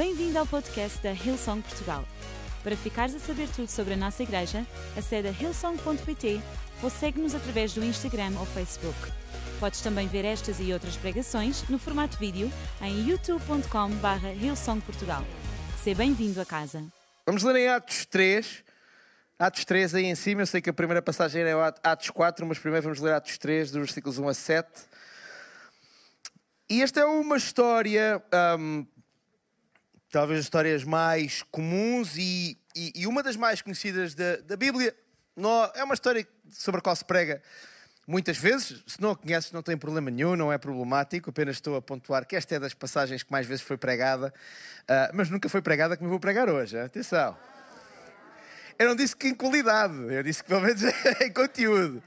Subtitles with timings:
[0.00, 2.02] Bem-vindo ao podcast da Hillsong Portugal.
[2.64, 6.40] Para ficares a saber tudo sobre a nossa igreja, acede a hillsong.pt
[6.82, 8.96] ou segue-nos através do Instagram ou Facebook.
[9.60, 12.50] Podes também ver estas e outras pregações no formato vídeo
[12.80, 15.22] em youtube.com.br hillsongportugal.
[15.84, 16.82] Seja bem-vindo a casa.
[17.26, 18.64] Vamos ler em Atos 3.
[19.38, 22.58] Atos 3 aí em cima, eu sei que a primeira passagem é Atos 4, mas
[22.58, 24.66] primeiro vamos ler Atos 3, dos versículos 1 a 7.
[26.70, 28.22] E esta é uma história,
[28.56, 28.86] hum,
[30.10, 34.94] talvez as histórias mais comuns e, e, e uma das mais conhecidas da, da Bíblia.
[35.74, 37.40] é uma história sobre a qual se prega
[38.06, 38.82] muitas vezes.
[38.86, 41.30] Se não a conheces, não tem problema nenhum, não é problemático.
[41.30, 44.34] Apenas estou a pontuar que esta é das passagens que mais vezes foi pregada,
[44.82, 46.78] uh, mas nunca foi pregada como eu vou pregar hoje.
[46.78, 47.36] Atenção.
[48.78, 50.82] Eu não disse que em qualidade, eu disse que pelo menos
[51.20, 52.02] em conteúdo.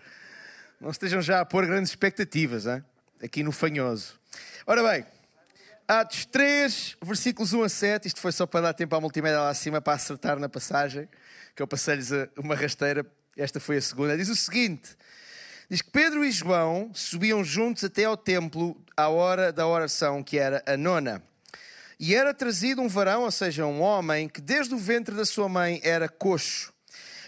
[0.82, 2.84] Não estejam já a pôr grandes expectativas hein?
[3.24, 4.20] aqui no fanhoso.
[4.66, 5.06] Ora bem,
[5.88, 8.08] Atos 3, versículos 1 a 7.
[8.08, 11.10] Isto foi só para dar tempo à multimédia lá acima para acertar na passagem,
[11.56, 13.06] que eu passei-lhes uma rasteira.
[13.36, 14.18] Esta foi a segunda.
[14.18, 14.96] Diz o seguinte:
[15.70, 20.38] Diz que Pedro e João subiam juntos até ao templo à hora da oração, que
[20.38, 21.22] era a nona.
[22.00, 25.48] E era trazido um varão, ou seja, um homem, que desde o ventre da sua
[25.48, 26.73] mãe era coxo,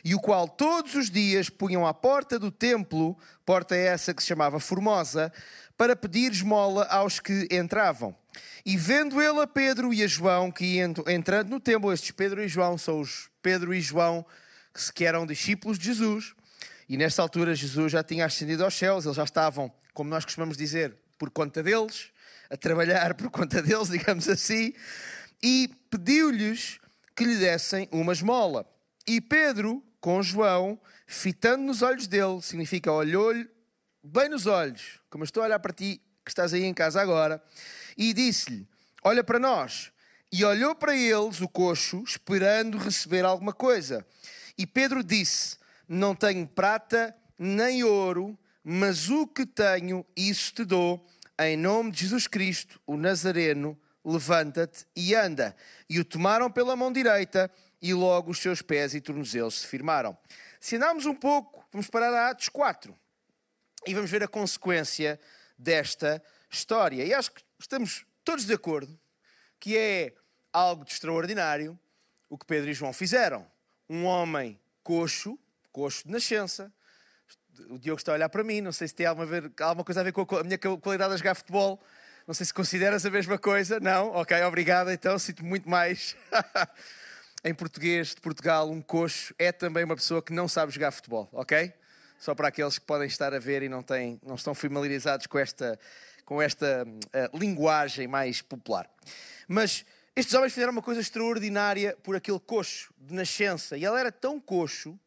[0.06, 4.28] e o qual todos os dias punham à porta do templo, porta essa que se
[4.28, 5.34] chamava Formosa,
[5.76, 8.16] para pedir esmola aos que entravam.
[8.64, 12.48] E vendo ele a Pedro e a João, que entrando no templo, estes Pedro e
[12.48, 14.24] João são os Pedro e João
[14.94, 16.36] que eram discípulos de Jesus,
[16.88, 20.56] e nesta altura Jesus já tinha ascendido aos céus, eles já estavam, como nós costumamos
[20.56, 22.12] dizer, por conta deles,
[22.48, 24.72] a trabalhar por conta deles, digamos assim,
[25.42, 26.80] e pediu-lhes
[27.16, 28.70] que lhe dessem uma esmola.
[29.08, 33.50] E Pedro, com João, fitando nos olhos dele, significa olhou-lhe
[34.04, 37.44] bem nos olhos, como estou a olhar para ti que estás aí em casa agora,
[37.98, 38.68] e disse-lhe:
[39.04, 39.92] Olha para nós.
[40.32, 44.06] E olhou para eles, o coxo, esperando receber alguma coisa.
[44.56, 45.58] E Pedro disse:
[45.90, 51.04] Não tenho prata nem ouro, mas o que tenho, isso te dou
[51.40, 55.56] em nome de Jesus Cristo, o Nazareno, levanta-te e anda.
[55.90, 57.50] E o tomaram pela mão direita
[57.82, 60.18] e logo os seus pés e tornozelos se firmaram.
[60.60, 62.98] Se andarmos um pouco, vamos parar a Atos 4
[63.86, 65.20] e vamos ver a consequência
[65.58, 67.04] desta história.
[67.04, 69.00] E acho que estamos todos de acordo
[69.60, 70.14] que é
[70.52, 71.80] algo de extraordinário
[72.30, 73.46] o que Pedro e João fizeram.
[73.90, 75.38] Um homem coxo,
[75.72, 76.74] coxo de nascença,
[77.70, 80.02] o Diogo está a olhar para mim, não sei se tem alguma, ver, alguma coisa
[80.02, 81.82] a ver com a minha qualidade a jogar futebol.
[82.28, 83.80] Não sei se consideras a mesma coisa.
[83.80, 84.10] Não?
[84.10, 84.92] Ok, obrigado.
[84.92, 86.16] Então, sinto muito mais.
[87.46, 91.30] em português de Portugal, um coxo é também uma pessoa que não sabe jogar futebol,
[91.32, 91.72] ok?
[92.18, 95.38] Só para aqueles que podem estar a ver e não, têm, não estão familiarizados com
[95.38, 95.80] esta,
[96.26, 98.90] com esta uh, linguagem mais popular.
[99.48, 99.86] Mas
[100.16, 103.78] estes homens fizeram uma coisa extraordinária por aquele coxo de nascença.
[103.78, 105.00] E ele era tão coxo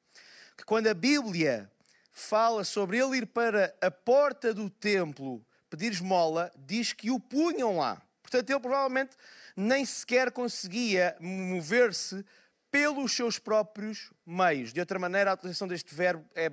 [0.56, 1.68] que quando a Bíblia
[2.12, 7.78] fala sobre ele ir para a porta do templo pedir esmola, diz que o punham
[7.78, 8.00] lá.
[8.22, 9.16] Portanto, ele provavelmente
[9.60, 12.24] nem sequer conseguia mover-se
[12.70, 14.72] pelos seus próprios meios.
[14.72, 16.52] De outra maneira, a utilização deste verbo é,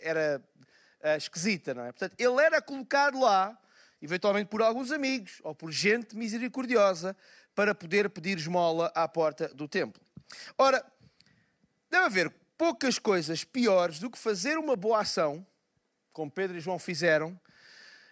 [0.00, 0.40] era
[1.00, 1.90] é, esquisita, não é?
[1.90, 3.58] Portanto, ele era colocado lá,
[4.00, 7.16] eventualmente por alguns amigos ou por gente misericordiosa,
[7.52, 10.00] para poder pedir esmola à porta do templo.
[10.56, 10.84] Ora,
[11.90, 15.44] deve haver poucas coisas piores do que fazer uma boa ação,
[16.12, 17.38] como Pedro e João fizeram,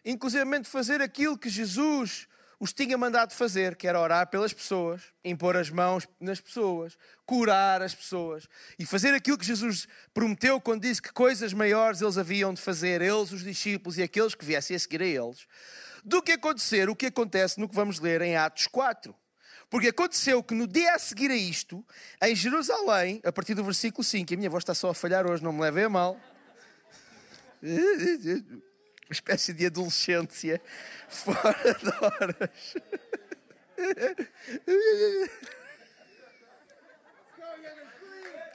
[0.05, 2.27] inclusive fazer aquilo que Jesus
[2.59, 7.83] os tinha mandado fazer, que era orar pelas pessoas, impor as mãos nas pessoas, curar
[7.83, 8.49] as pessoas
[8.79, 13.03] e fazer aquilo que Jesus prometeu quando disse que coisas maiores eles haviam de fazer,
[13.03, 15.47] eles, os discípulos e aqueles que viessem a seguir a eles,
[16.05, 19.15] do que acontecer o que acontece no que vamos ler em Atos 4.
[19.71, 21.85] Porque aconteceu que no dia a seguir a isto,
[22.23, 25.43] em Jerusalém, a partir do versículo 5, a minha voz está só a falhar hoje,
[25.43, 26.21] não me levem a mal.
[29.09, 30.61] Uma espécie de adolescência
[31.09, 32.75] fora de horas.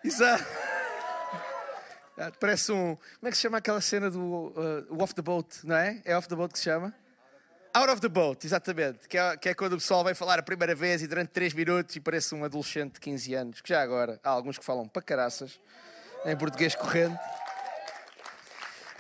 [0.04, 0.46] Exato.
[2.40, 2.96] Parece um.
[2.96, 6.02] Como é que se chama aquela cena do uh, Off the Boat, não é?
[6.04, 6.94] É Off the Boat que se chama?
[7.72, 9.08] Out of the boat, exatamente.
[9.08, 11.54] Que é, que é, quando o pessoal vem falar a primeira vez e durante 3
[11.54, 13.62] minutos e parece um adolescente de 15 anos.
[13.62, 15.60] Que já agora há alguns que falam para caraças,
[16.26, 17.20] em português corrente.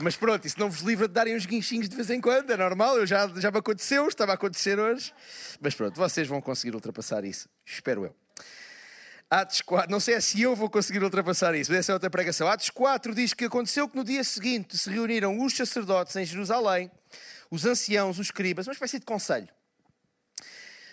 [0.01, 2.57] Mas pronto, isso não vos livra de darem uns guinchinhos de vez em quando, é
[2.57, 5.13] normal, eu já, já me aconteceu, estava a acontecer hoje.
[5.59, 8.15] Mas pronto, vocês vão conseguir ultrapassar isso, espero eu.
[9.29, 12.47] Atos 4, não sei se eu vou conseguir ultrapassar isso, mas essa é outra pregação.
[12.47, 16.89] Atos 4 diz que aconteceu que no dia seguinte se reuniram os sacerdotes em Jerusalém
[17.51, 19.49] os anciãos, os escribas, uma espécie de conselho.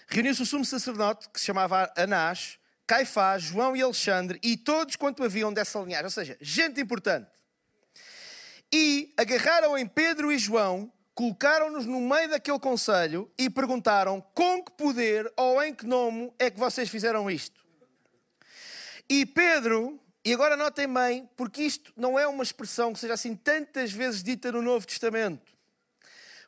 [0.08, 5.24] reuniu-se o sumo sacerdote, que se chamava Anás, Caifás, João e Alexandre, e todos quanto
[5.24, 7.35] haviam dessa linhagem, ou seja, gente importante.
[8.72, 14.72] E agarraram em Pedro e João, colocaram-nos no meio daquele conselho e perguntaram com que
[14.72, 17.64] poder ou em que nome é que vocês fizeram isto.
[19.08, 23.34] E Pedro, e agora notem bem, porque isto não é uma expressão que seja assim
[23.36, 25.56] tantas vezes dita no Novo Testamento.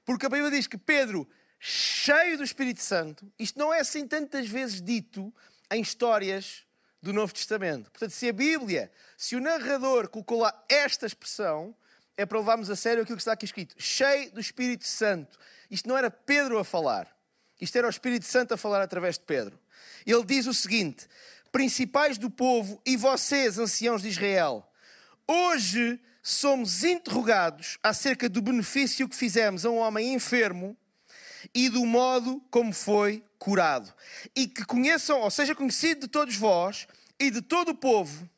[0.04, 1.28] Porque a Bíblia diz que Pedro,
[1.60, 5.32] cheio do Espírito Santo, isto não é assim tantas vezes dito
[5.70, 6.66] em histórias
[7.00, 7.90] do Novo Testamento.
[7.90, 11.76] Portanto, se a Bíblia, se o narrador colocou lá esta expressão,
[12.18, 13.76] é para levarmos a sério aquilo que está aqui escrito.
[13.78, 15.38] Cheio do Espírito Santo.
[15.70, 17.08] Isto não era Pedro a falar.
[17.60, 19.56] Isto era o Espírito Santo a falar através de Pedro.
[20.04, 21.06] Ele diz o seguinte:
[21.52, 24.68] Principais do povo e vocês, anciãos de Israel,
[25.28, 30.76] hoje somos interrogados acerca do benefício que fizemos a um homem enfermo
[31.54, 33.94] e do modo como foi curado.
[34.34, 36.88] E que conheçam, ou seja, conhecido de todos vós
[37.18, 38.28] e de todo o povo,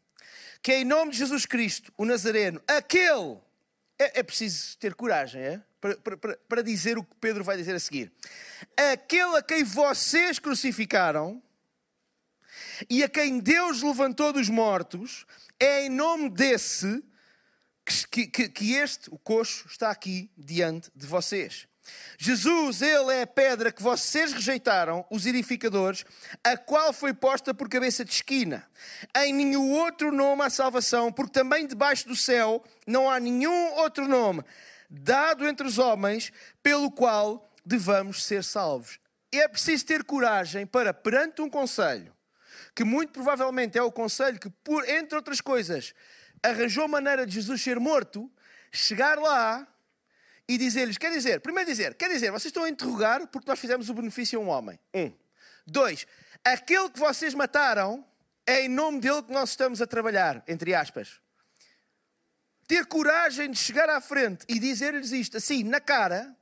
[0.62, 3.38] que é em nome de Jesus Cristo, o Nazareno, aquele
[4.00, 5.62] é, é preciso ter coragem, é?
[5.78, 8.10] Para, para, para dizer o que Pedro vai dizer a seguir.
[8.92, 11.42] Aquele a quem vocês crucificaram
[12.88, 15.26] e a quem Deus levantou dos mortos,
[15.58, 17.04] é em nome desse
[18.10, 21.68] que, que, que este, o coxo, está aqui diante de vocês.
[22.18, 26.04] Jesus, Ele é a pedra que vocês rejeitaram, os edificadores,
[26.44, 28.66] a qual foi posta por cabeça de esquina.
[29.16, 34.06] Em nenhum outro nome há salvação, porque também debaixo do céu não há nenhum outro
[34.06, 34.44] nome
[34.90, 36.32] dado entre os homens
[36.62, 38.98] pelo qual devamos ser salvos.
[39.30, 42.12] É preciso ter coragem para, perante um conselho,
[42.74, 45.94] que muito provavelmente é o conselho que, por, entre outras coisas,
[46.42, 48.30] arranjou maneira de Jesus ser morto,
[48.72, 49.66] chegar lá
[50.50, 53.88] e dizer-lhes, quer dizer, primeiro dizer, quer dizer, vocês estão a interrogar porque nós fizemos
[53.88, 54.76] o benefício a um homem.
[54.92, 55.12] Um.
[55.64, 56.08] Dois,
[56.44, 58.04] aquele que vocês mataram
[58.44, 61.20] é em nome dele que nós estamos a trabalhar, entre aspas.
[62.66, 66.34] Ter coragem de chegar à frente e dizer-lhes isto assim, na cara.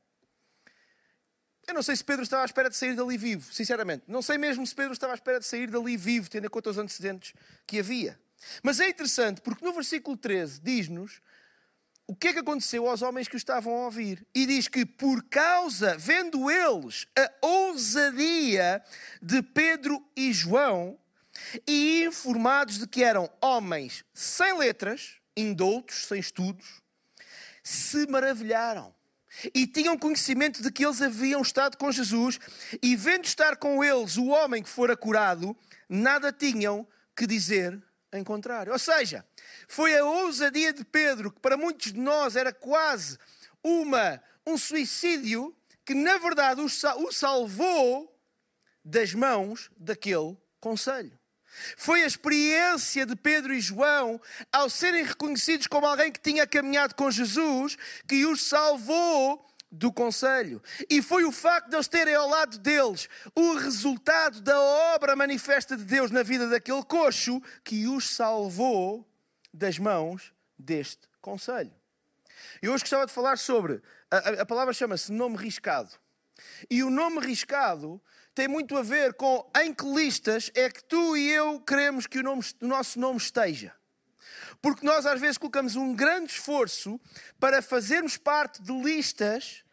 [1.67, 4.05] Eu não sei se Pedro estava à espera de sair dali vivo, sinceramente.
[4.09, 6.71] Não sei mesmo se Pedro estava à espera de sair dali vivo, tendo em conta
[6.71, 7.35] os antecedentes
[7.67, 8.19] que havia.
[8.63, 11.21] Mas é interessante porque no versículo 13 diz-nos
[12.09, 14.27] o que é que aconteceu aos homens que o estavam a ouvir?
[14.35, 18.83] E diz que por causa, vendo eles a ousadia
[19.21, 20.99] de Pedro e João,
[21.67, 26.81] e informados de que eram homens sem letras, indoutos, sem estudos,
[27.63, 28.95] se maravilharam.
[29.55, 32.41] E tinham conhecimento de que eles haviam estado com Jesus,
[32.83, 35.55] e vendo estar com eles o homem que fora curado,
[35.87, 37.79] nada tinham que dizer
[38.15, 38.73] em contrário.
[38.73, 39.25] Ou seja,
[39.67, 43.19] foi a ousadia de Pedro, que para muitos de nós era quase
[43.63, 45.55] uma, um suicídio,
[45.85, 48.15] que na verdade o salvou
[48.85, 51.19] das mãos daquele conselho.
[51.77, 54.21] Foi a experiência de Pedro e João,
[54.53, 60.63] ao serem reconhecidos como alguém que tinha caminhado com Jesus, que os salvou do conselho.
[60.89, 64.59] E foi o facto de eles terem ao lado deles o resultado da
[64.95, 69.07] obra manifesta de Deus na vida daquele coxo que os salvou
[69.53, 71.73] das mãos deste conselho.
[72.63, 73.83] Eu hoje gostava de falar sobre.
[74.11, 75.91] A, a palavra chama-se nome riscado.
[76.71, 78.01] E o nome riscado
[78.35, 82.21] tem muito a ver com em que listas é que tu e eu queremos que
[82.21, 83.75] o, nome, o nosso nome esteja.
[84.63, 87.01] Porque nós às vezes colocamos um grande esforço
[87.39, 89.65] para fazermos parte de listas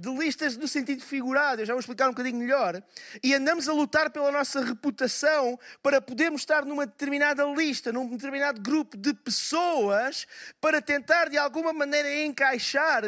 [0.00, 2.82] de listas no sentido figurado, eu já vou explicar um bocadinho melhor,
[3.22, 8.62] e andamos a lutar pela nossa reputação para podermos estar numa determinada lista, num determinado
[8.62, 10.26] grupo de pessoas,
[10.58, 13.04] para tentar de alguma maneira encaixar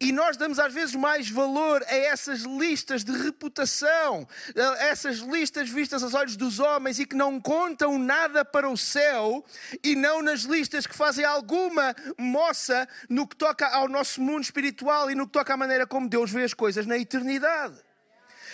[0.00, 5.68] e nós damos às vezes mais valor a essas listas de reputação, a essas listas
[5.68, 9.44] vistas aos olhos dos homens e que não contam nada para o céu,
[9.82, 15.10] e não nas listas que fazem alguma moça no que toca ao nosso mundo espiritual
[15.10, 17.87] e no que toca à maneira como Deus vê as coisas na eternidade.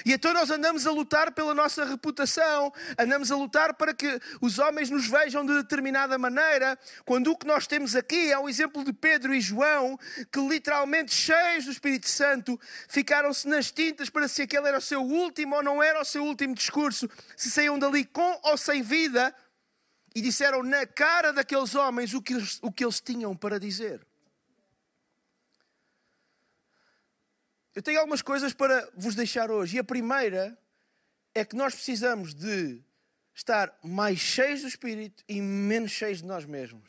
[0.04, 4.58] E então nós andamos a lutar pela nossa reputação, andamos a lutar para que os
[4.58, 8.84] homens nos vejam de determinada maneira, quando o que nós temos aqui é o exemplo
[8.84, 9.98] de Pedro e João,
[10.30, 15.02] que literalmente cheios do Espírito Santo, ficaram-se nas tintas para se aquele era o seu
[15.02, 19.34] último ou não era o seu último discurso, se saíam dali com ou sem vida,
[20.14, 24.06] e disseram na cara daqueles homens o que, o que eles tinham para dizer.
[27.74, 29.76] Eu tenho algumas coisas para vos deixar hoje.
[29.76, 30.56] E a primeira
[31.34, 32.80] é que nós precisamos de
[33.34, 36.88] estar mais cheios do Espírito e menos cheios de nós mesmos.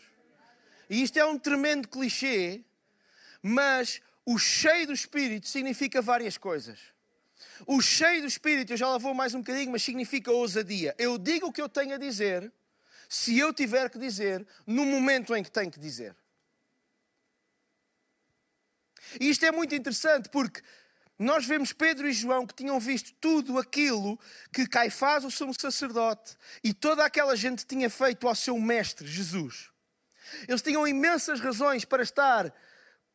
[0.88, 2.64] E isto é um tremendo clichê,
[3.42, 6.80] mas o cheio do Espírito significa várias coisas.
[7.66, 10.94] O cheio do Espírito, eu já lá vou mais um bocadinho, mas significa ousadia.
[11.00, 12.52] Eu digo o que eu tenho a dizer,
[13.10, 16.16] se eu tiver que dizer, no momento em que tenho que dizer.
[19.20, 20.62] E isto é muito interessante porque
[21.18, 24.20] nós vemos Pedro e João que tinham visto tudo aquilo
[24.52, 29.70] que Caifás, o sumo sacerdote, e toda aquela gente tinha feito ao seu mestre Jesus.
[30.48, 32.54] Eles tinham imensas razões para estar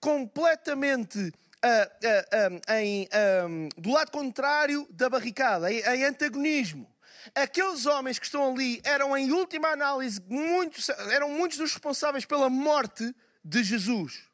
[0.00, 3.09] completamente uh, uh, um, em,
[3.47, 6.90] um, do lado contrário da barricada, em, em, antagonismo.
[7.35, 12.49] Aqueles homens que estão ali eram, em última análise, muitos, eram muitos dos responsáveis pela
[12.49, 14.30] morte de Jesus.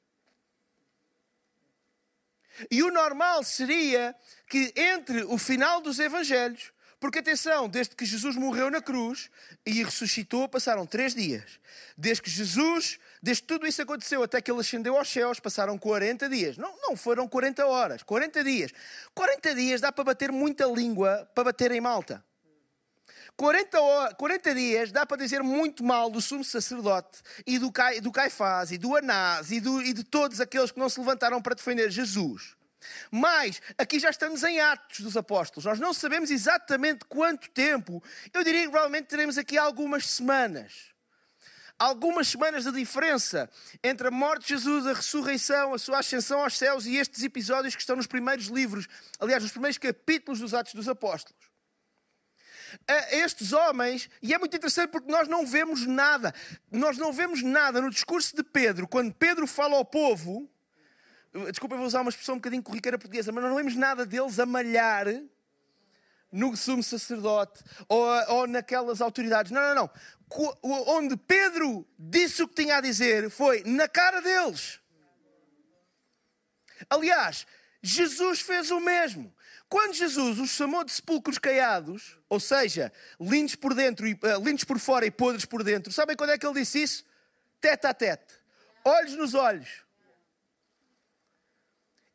[2.70, 4.14] E o normal seria
[4.48, 9.30] que entre o final dos Evangelhos, porque atenção, desde que Jesus morreu na cruz
[9.66, 11.60] e ressuscitou, passaram três dias.
[11.96, 15.76] Desde que Jesus, desde que tudo isso aconteceu até que ele ascendeu aos céus, passaram
[15.76, 16.56] 40 dias.
[16.56, 18.72] Não, não foram 40 horas, 40 dias.
[19.14, 22.24] 40 dias dá para bater muita língua para bater em malta.
[23.36, 28.00] 40, horas, 40 dias dá para dizer muito mal do sumo sacerdote e do, Cai,
[28.00, 31.42] do Caifás e do Anás e, do, e de todos aqueles que não se levantaram
[31.42, 32.56] para defender Jesus.
[33.10, 35.66] Mas aqui já estamos em Atos dos Apóstolos.
[35.66, 38.02] Nós não sabemos exatamente quanto tempo.
[38.32, 40.94] Eu diria que provavelmente teremos aqui algumas semanas.
[41.78, 43.50] Algumas semanas de diferença
[43.84, 47.74] entre a morte de Jesus, a ressurreição, a sua ascensão aos céus e estes episódios
[47.74, 48.86] que estão nos primeiros livros,
[49.20, 51.55] aliás, nos primeiros capítulos dos Atos dos Apóstolos
[52.86, 56.34] a estes homens, e é muito interessante porque nós não vemos nada,
[56.70, 60.48] nós não vemos nada no discurso de Pedro, quando Pedro fala ao povo,
[61.50, 64.06] desculpa, eu vou usar uma expressão um bocadinho corriqueira portuguesa, mas nós não vemos nada
[64.06, 65.06] deles a malhar
[66.32, 69.52] no sumo sacerdote ou, ou naquelas autoridades.
[69.52, 69.90] Não, não, não.
[70.62, 74.80] Onde Pedro disse o que tinha a dizer foi na cara deles.
[76.90, 77.46] Aliás,
[77.82, 79.34] Jesus fez o mesmo.
[79.68, 84.64] Quando Jesus os chamou de sepulcros caiados, ou seja, lindos por dentro, e, uh, lindos
[84.64, 87.04] por fora e podres por dentro, sabem quando é que ele disse isso?
[87.60, 88.34] Tete a tete,
[88.84, 89.84] olhos nos olhos.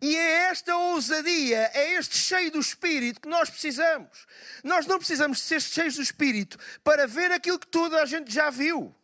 [0.01, 4.25] E é esta ousadia, é este cheio do Espírito que nós precisamos.
[4.63, 8.50] Nós não precisamos ser cheios do Espírito para ver aquilo que toda a gente já
[8.50, 8.96] viu.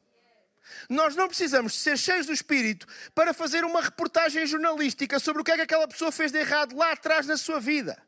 [0.90, 5.52] Nós não precisamos ser cheios do Espírito para fazer uma reportagem jornalística sobre o que
[5.52, 8.02] é que aquela pessoa fez de errado lá atrás na sua vida.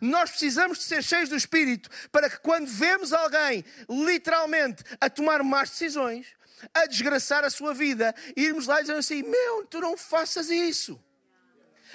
[0.00, 5.42] Nós precisamos de ser cheios do Espírito para que quando vemos alguém literalmente a tomar
[5.42, 6.26] más decisões,
[6.72, 11.02] a desgraçar a sua vida, irmos lá e dizer assim: Meu, tu não faças isso.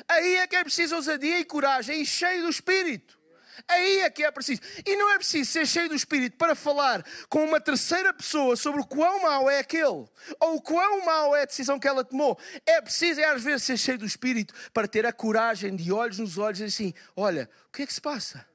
[0.08, 3.19] Aí é que é preciso ousadia e coragem e cheio do Espírito.
[3.68, 4.62] Aí é que é preciso.
[4.86, 8.82] E não é preciso ser cheio do Espírito para falar com uma terceira pessoa sobre
[8.82, 10.10] o quão mau é aquele, ou
[10.42, 12.40] o quão mau é a decisão que ela tomou.
[12.66, 16.20] É preciso, é, às vezes, ser cheio do Espírito para ter a coragem de olhos
[16.20, 18.46] nos olhos e assim: olha, o que é que se passa?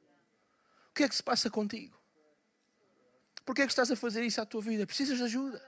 [0.90, 1.98] O que é que se passa contigo?
[3.44, 4.86] Por que é que estás a fazer isso à tua vida?
[4.86, 5.62] Precisas de ajuda.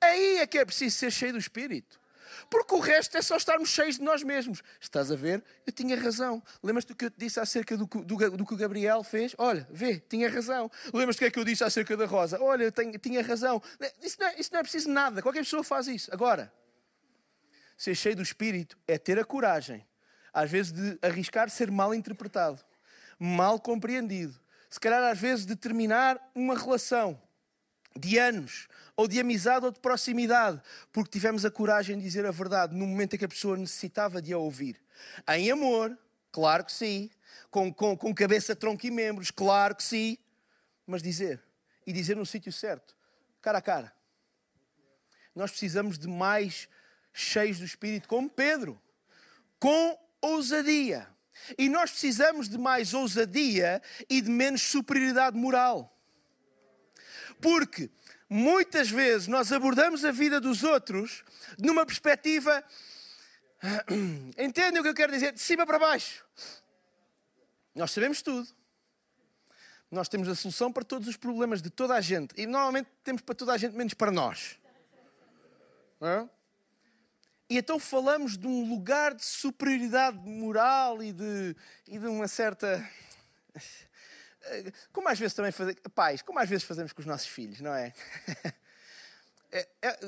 [0.00, 2.01] Aí é que é preciso ser cheio do Espírito.
[2.50, 4.62] Porque o resto é só estarmos cheios de nós mesmos.
[4.80, 5.42] Estás a ver?
[5.66, 6.42] Eu tinha razão.
[6.62, 9.34] Lembras-te do que eu te disse acerca do, do, do, que o Gabriel fez?
[9.38, 10.70] Olha, vê, tinha razão.
[10.92, 12.40] Lembras-te do que é que eu disse acerca da Rosa?
[12.40, 13.62] Olha, eu tenho, tinha razão.
[14.02, 15.22] Isso não, é, isso não é preciso nada.
[15.22, 16.12] Qualquer pessoa faz isso.
[16.12, 16.52] Agora,
[17.76, 19.86] ser cheio do Espírito é ter a coragem,
[20.32, 22.62] às vezes, de arriscar ser mal interpretado,
[23.18, 24.40] mal compreendido.
[24.68, 27.20] Se calhar, às vezes, de terminar uma relação
[27.98, 30.60] de anos, ou de amizade ou de proximidade,
[30.92, 34.20] porque tivemos a coragem de dizer a verdade no momento em que a pessoa necessitava
[34.20, 34.80] de a ouvir.
[35.28, 35.96] Em amor,
[36.30, 37.10] claro que sim.
[37.50, 40.18] Com, com, com cabeça, tronco e membros, claro que sim.
[40.86, 41.42] Mas dizer,
[41.86, 42.94] e dizer no sítio certo,
[43.40, 43.92] cara a cara.
[45.34, 46.68] Nós precisamos de mais
[47.12, 48.80] cheios do Espírito, como Pedro,
[49.58, 51.08] com ousadia.
[51.58, 55.92] E nós precisamos de mais ousadia e de menos superioridade moral.
[57.42, 57.90] Porque
[58.30, 61.24] muitas vezes nós abordamos a vida dos outros
[61.58, 62.64] numa perspectiva.
[64.38, 65.32] Entendem o que eu quero dizer?
[65.32, 66.24] De cima para baixo.
[67.74, 68.48] Nós sabemos tudo.
[69.90, 72.32] Nós temos a solução para todos os problemas de toda a gente.
[72.40, 74.58] E normalmente temos para toda a gente, menos para nós.
[76.00, 76.28] É?
[77.50, 81.56] E então falamos de um lugar de superioridade moral e de,
[81.86, 82.88] e de uma certa
[84.92, 87.74] como às vezes também fazemos, pais, como às vezes fazemos com os nossos filhos, não
[87.74, 87.92] é?
[89.52, 89.98] é, é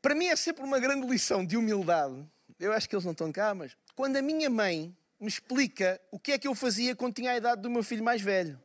[0.00, 2.26] para mim é sempre uma grande lição de humildade.
[2.58, 6.18] Eu acho que eles não estão cá, mas quando a minha mãe me explica o
[6.18, 8.60] que é que eu fazia quando tinha a idade do meu filho mais velho.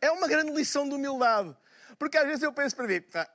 [0.00, 1.56] É uma grande lição de humildade.
[1.98, 3.28] Porque às vezes eu penso para mim, ah,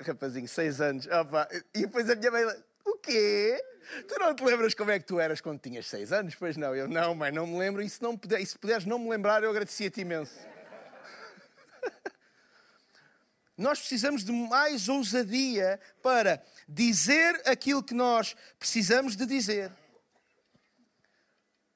[0.00, 2.44] rapazinho, seis anos, opa, e depois a minha mãe,
[2.90, 3.62] O quê?
[4.08, 6.34] Tu não te lembras como é que tu eras quando tinhas seis anos?
[6.34, 7.80] Pois não, eu não, mãe, não me lembro.
[7.82, 10.34] E se, não puder, e se puderes não me lembrar, eu agradecia-te imenso.
[13.56, 19.70] Nós precisamos de mais ousadia para dizer aquilo que nós precisamos de dizer.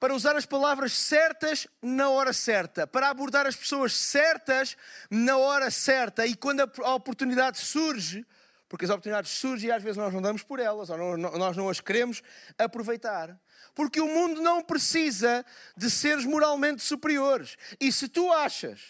[0.00, 4.76] Para usar as palavras certas na hora certa, para abordar as pessoas certas
[5.11, 6.26] na hora certa.
[6.26, 8.26] E quando a oportunidade surge,
[8.68, 11.56] porque as oportunidades surgem e às vezes nós não damos por elas, ou não, nós
[11.56, 12.23] não as queremos
[12.59, 13.38] aproveitar.
[13.75, 15.44] Porque o mundo não precisa
[15.76, 17.56] de seres moralmente superiores.
[17.80, 18.80] E se tu achas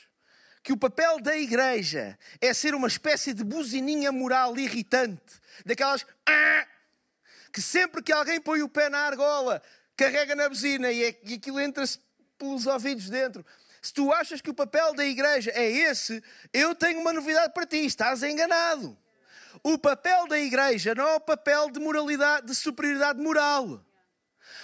[0.63, 6.67] que o papel da igreja é ser uma espécie de buzininha moral irritante, daquelas ah",
[7.53, 9.63] que sempre que alguém põe o pé na argola,
[9.97, 11.99] carrega na buzina é, e aquilo entra-se
[12.39, 13.45] pelos ouvidos dentro.
[13.83, 17.67] Se tu achas que o papel da igreja é esse, eu tenho uma novidade para
[17.67, 18.97] ti: estás enganado.
[19.63, 23.85] O papel da igreja não é o papel de moralidade, de superioridade moral.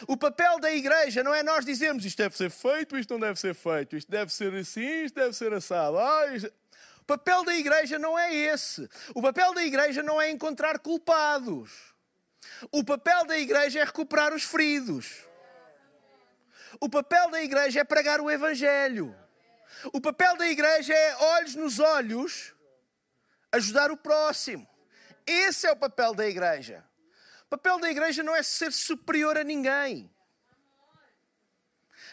[0.06, 3.38] O papel da igreja não é nós dizermos isto deve ser feito, isto não deve
[3.38, 5.99] ser feito, isto deve ser assim, isto deve ser assado.
[5.99, 6.52] Ah, isto...
[7.00, 8.88] O papel da igreja não é esse.
[9.14, 11.70] O papel da igreja não é encontrar culpados.
[12.70, 15.25] O papel da igreja é recuperar os feridos.
[16.78, 19.14] O papel da igreja é pregar o evangelho.
[19.92, 22.54] O papel da igreja é olhos nos olhos,
[23.50, 24.68] ajudar o próximo.
[25.26, 26.84] Esse é o papel da igreja.
[27.46, 30.10] O papel da igreja não é ser superior a ninguém.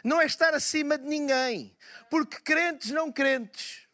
[0.03, 1.75] Não é estar acima de ninguém.
[2.09, 3.87] Porque crentes, não crentes,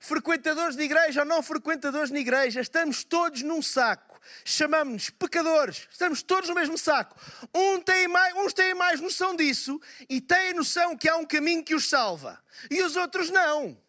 [0.00, 4.20] frequentadores de igreja ou não frequentadores de igreja, estamos todos num saco.
[4.44, 7.16] Chamamos-nos pecadores, estamos todos no mesmo saco.
[7.54, 11.64] Um tem mais, uns têm mais noção disso e têm noção que há um caminho
[11.64, 12.42] que os salva.
[12.70, 13.80] E os outros não.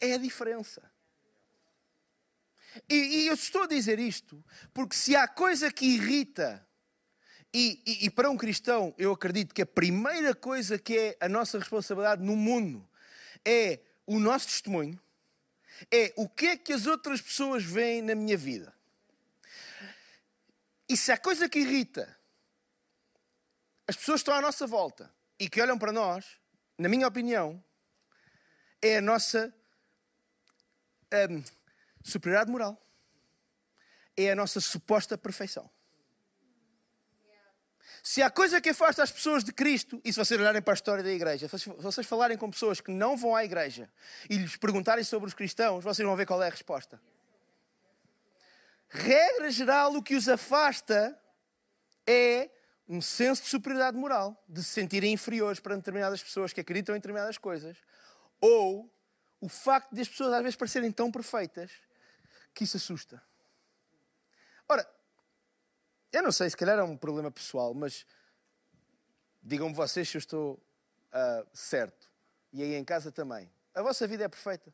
[0.00, 0.82] É a diferença.
[2.88, 6.66] E, e eu estou a dizer isto porque se há coisa que irrita,
[7.52, 11.28] e, e, e para um cristão eu acredito que a primeira coisa que é a
[11.28, 12.86] nossa responsabilidade no mundo
[13.44, 15.00] é o nosso testemunho,
[15.90, 18.72] é o que é que as outras pessoas veem na minha vida.
[20.88, 22.16] E se há coisa que irrita
[23.88, 26.26] as pessoas estão à nossa volta e que olham para nós,
[26.76, 27.62] na minha opinião,
[28.82, 29.54] é a nossa
[31.30, 31.42] hum,
[32.10, 32.80] superioridade moral.
[34.16, 35.70] É a nossa suposta perfeição.
[38.02, 40.74] Se há coisa que afasta as pessoas de Cristo, e se vocês olharem para a
[40.74, 43.90] história da igreja, se vocês falarem com pessoas que não vão à igreja
[44.30, 47.00] e lhes perguntarem sobre os cristãos, vocês vão ver qual é a resposta.
[48.88, 51.18] Regra geral, o que os afasta
[52.06, 52.48] é
[52.88, 56.98] um senso de superioridade moral, de se sentirem inferiores para determinadas pessoas que acreditam em
[56.98, 57.76] determinadas coisas,
[58.40, 58.88] ou
[59.40, 61.72] o facto de as pessoas às vezes parecerem tão perfeitas
[62.56, 63.22] que isso assusta.
[64.66, 64.90] Ora,
[66.10, 68.06] eu não sei, se calhar é um problema pessoal, mas
[69.42, 72.10] digam-me vocês se eu estou uh, certo.
[72.54, 73.52] E aí em casa também.
[73.74, 74.72] A vossa vida é perfeita.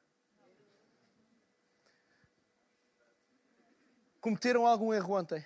[4.20, 5.44] Cometeram algum erro ontem?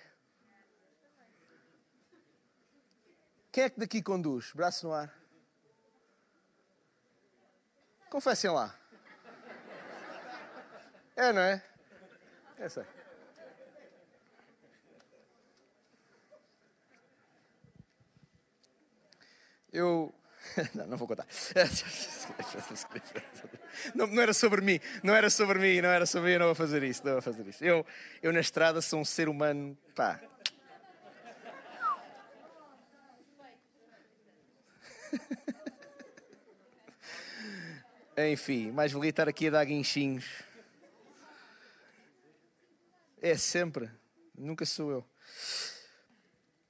[3.51, 4.53] Quem é que daqui conduz?
[4.53, 5.11] Braço no ar.
[8.11, 8.79] Confessem lá.
[11.15, 11.76] É, não é?
[12.65, 12.83] Sei.
[19.71, 20.11] Eu.
[20.73, 21.27] Não, não vou contar.
[23.93, 26.45] Não, não, era sobre mim, não era sobre mim, não era sobre mim, eu não
[26.47, 27.63] vou fazer isso, não vou fazer isso.
[27.63, 27.85] Eu,
[28.23, 30.21] eu na estrada sou um ser humano, pá.
[38.31, 40.46] Enfim, mais valia estar aqui a dar guinchinhos.
[43.19, 43.89] É sempre,
[44.37, 45.09] nunca sou eu.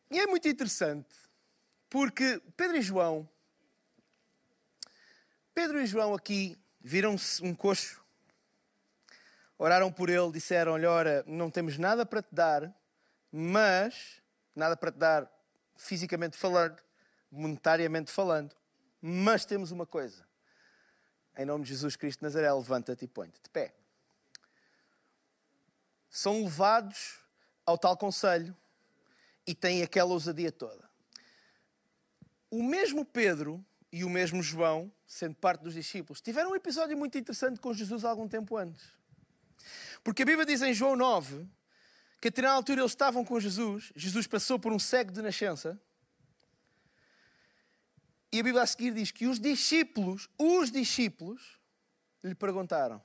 [0.10, 1.14] E é muito interessante
[1.90, 3.28] porque Pedro e João,
[5.54, 8.02] Pedro e João aqui viram-se um coxo,
[9.58, 12.74] oraram por ele, disseram-lhe: Ora, não temos nada para te dar,
[13.32, 14.22] mas,
[14.56, 15.32] nada para te dar
[15.76, 16.82] fisicamente falando,
[17.30, 18.56] monetariamente falando,
[19.02, 20.26] mas temos uma coisa.
[21.38, 23.77] Em nome de Jesus Cristo de Nazaré, levanta-te e põe-te de pé.
[26.10, 27.17] São levados
[27.65, 28.56] ao tal conselho
[29.46, 30.88] e têm aquela ousadia toda.
[32.50, 37.17] O mesmo Pedro e o mesmo João, sendo parte dos discípulos, tiveram um episódio muito
[37.17, 38.86] interessante com Jesus algum tempo antes.
[40.04, 41.48] Porque a Bíblia diz em João 9
[42.20, 45.80] que até na altura eles estavam com Jesus, Jesus passou por um cego de nascença.
[48.32, 51.60] E a Bíblia a seguir diz que os discípulos, os discípulos,
[52.24, 53.02] lhe perguntaram: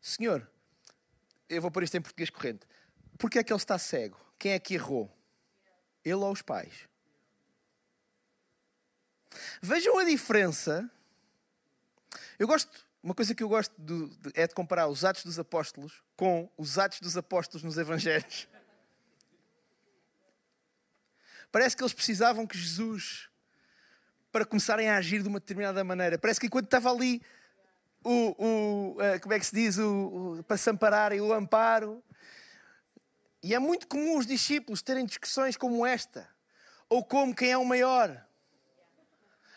[0.00, 0.48] Senhor,
[1.48, 2.66] eu vou pôr isto em português corrente,
[3.18, 4.18] Porque é que ele está cego?
[4.38, 5.10] Quem é que errou?
[6.04, 6.88] Ele ou os pais?
[9.60, 10.88] Vejam a diferença.
[12.38, 15.38] Eu gosto, uma coisa que eu gosto de, de, é de comparar os Atos dos
[15.38, 18.48] Apóstolos com os Atos dos Apóstolos nos Evangelhos.
[21.50, 23.28] Parece que eles precisavam que Jesus,
[24.30, 27.22] para começarem a agir de uma determinada maneira, parece que enquanto estava ali
[28.06, 32.02] o, o eh, como é que se diz, o, o, para se ampararem, o amparo,
[33.42, 36.28] e é muito comum os discípulos terem discussões como esta,
[36.88, 38.24] ou como quem é o maior.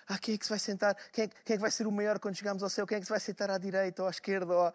[0.08, 0.96] Ah, quem é que se vai sentar?
[1.12, 2.88] Quem é, quem é, que vai ser o maior quando chegarmos ao céu?
[2.88, 4.52] Quem é que se vai sentar à direita ou à esquerda?
[4.52, 4.74] Ou...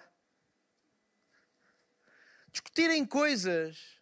[2.53, 3.99] Discutirem coisas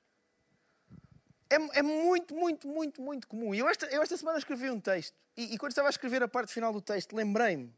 [1.48, 3.54] é, é, muito, muito, muito, muito comum.
[3.54, 6.28] Eu esta, eu esta semana escrevi um texto e, e quando estava a escrever a
[6.28, 7.74] parte final do texto, lembrei-me.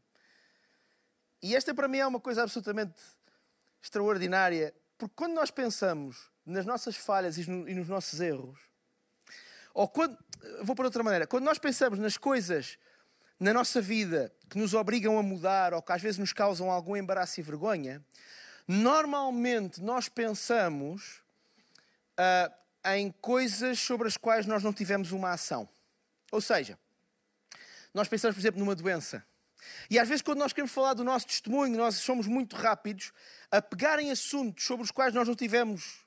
[1.41, 3.01] E esta para mim é uma coisa absolutamente
[3.81, 8.59] extraordinária, porque quando nós pensamos nas nossas falhas e, no, nos nossos erros,
[9.73, 10.17] ou quando,
[10.61, 12.77] vou por outra maneira, quando nós pensamos nas coisas
[13.39, 16.95] na nossa vida que nos obrigam a mudar ou que às vezes nos causam algum
[16.95, 18.01] embaraço e vergonha,
[18.67, 21.21] normalmente nós pensamos
[22.17, 22.53] uh,
[22.93, 25.67] em coisas sobre as quais nós não tivemos uma ação.
[26.31, 26.77] Ou seja,
[27.93, 29.25] nós pensamos, por exemplo, numa doença.
[29.89, 33.11] E às vezes, quando nós queremos falar do nosso testemunho, nós somos muito rápidos
[33.51, 36.05] a pegar em assuntos sobre os quais nós não tivemos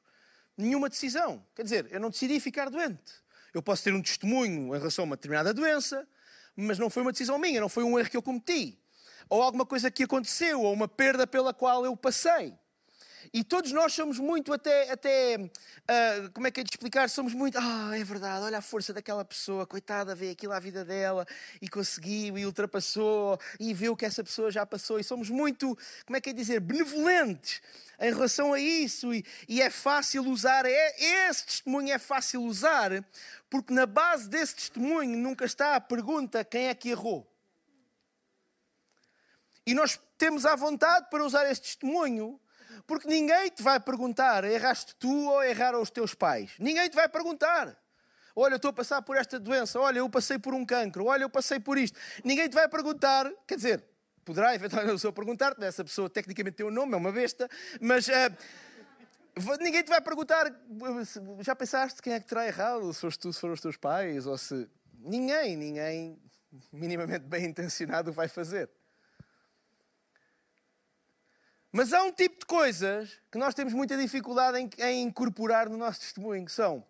[0.57, 1.45] nenhuma decisão.
[1.55, 3.13] Quer dizer, eu não decidi ficar doente.
[3.55, 6.07] Eu posso ter um testemunho em relação a uma determinada doença,
[6.57, 8.79] mas não foi uma decisão minha, não foi um erro que eu cometi.
[9.29, 12.55] Ou alguma coisa que aconteceu, ou uma perda pela qual eu passei.
[13.33, 17.11] E todos nós somos muito até, até uh, como é que é de explicar?
[17.11, 20.85] Somos muito, ah, é verdade, olha a força daquela pessoa, coitada, vê aquilo à vida
[20.85, 21.27] dela
[21.61, 24.99] e conseguiu e ultrapassou e viu que essa pessoa já passou.
[24.99, 27.61] E somos muito, como é que é dizer, benevolentes
[28.01, 29.13] em relação a isso.
[29.13, 33.05] E, e é fácil usar, é, esse testemunho é fácil usar,
[33.51, 37.31] porque na base desse testemunho nunca está a pergunta quem é que errou.
[39.67, 42.41] E nós temos à vontade para usar esse testemunho
[42.87, 46.53] porque ninguém te vai perguntar, erraste tu ou erraram os teus pais.
[46.59, 47.77] Ninguém te vai perguntar.
[48.35, 49.81] Olha, eu estou a passar por esta doença.
[49.81, 51.07] Olha, eu passei por um cancro.
[51.07, 51.99] Olha, eu passei por isto.
[52.25, 53.29] Ninguém te vai perguntar.
[53.47, 53.85] Quer dizer,
[54.25, 55.65] poderá eventualmente a pessoa perguntar-te.
[55.65, 57.49] Essa pessoa tecnicamente tem um nome, é uma besta.
[57.81, 58.07] Mas...
[58.07, 58.13] Uh,
[59.61, 60.53] Ninguém te vai perguntar,
[61.41, 62.93] já pensaste quem é que terá errado?
[62.93, 64.69] Se tu, se foram os teus pais, ou se.
[64.99, 66.19] Ninguém, ninguém
[66.73, 68.69] minimamente bem intencionado vai fazer.
[71.71, 75.77] Mas há um tipo de coisas que nós temos muita dificuldade em, em incorporar no
[75.77, 76.85] nosso testemunho, que são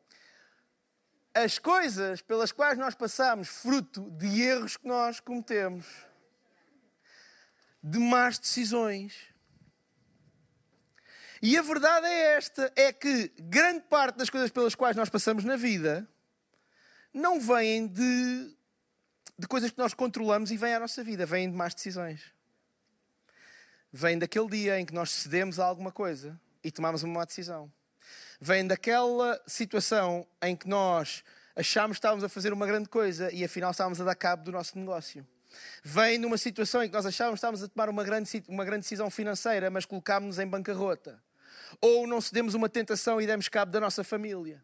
[1.34, 5.86] as coisas pelas quais nós passamos fruto de erros que nós cometemos,
[7.82, 9.14] de más decisões.
[11.42, 15.44] E a verdade é esta: é que grande parte das coisas pelas quais nós passamos
[15.44, 16.08] na vida
[17.12, 18.56] não vêm de,
[19.36, 22.37] de coisas que nós controlamos e vêm à nossa vida, vêm de más decisões
[23.92, 27.72] vem daquele dia em que nós cedemos a alguma coisa e tomamos uma má decisão.
[28.40, 31.24] Vem daquela situação em que nós
[31.56, 34.52] achámos que estávamos a fazer uma grande coisa e afinal estávamos a dar cabo do
[34.52, 35.26] nosso negócio.
[35.82, 38.82] Vem numa situação em que nós achávamos que estávamos a tomar uma grande, uma grande
[38.82, 41.20] decisão financeira, mas colocámos-nos em bancarrota.
[41.80, 44.62] Ou não cedemos uma tentação e demos cabo da nossa família.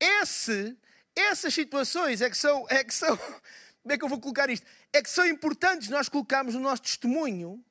[0.00, 0.76] Esse,
[1.14, 3.16] essas situações é que são, é que são
[3.82, 4.66] como é que eu vou colocar isto?
[4.92, 7.64] É que são importantes nós colocarmos o nosso testemunho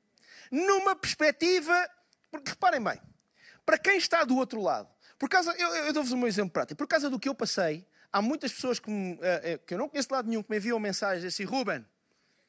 [0.50, 1.88] numa perspectiva.
[2.30, 3.00] Porque reparem bem,
[3.64, 6.86] para quem está do outro lado, por causa, eu, eu dou-vos um exemplo prático, por
[6.86, 9.18] causa do que eu passei, há muitas pessoas que, me, uh,
[9.66, 11.84] que eu não conheço de lado nenhum que me enviam mensagens assim: Ruben,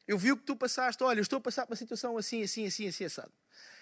[0.08, 2.44] eu vi o que tu passaste, olha, eu estou a passar por uma situação assim,
[2.44, 3.32] assim, assim, assim, assado.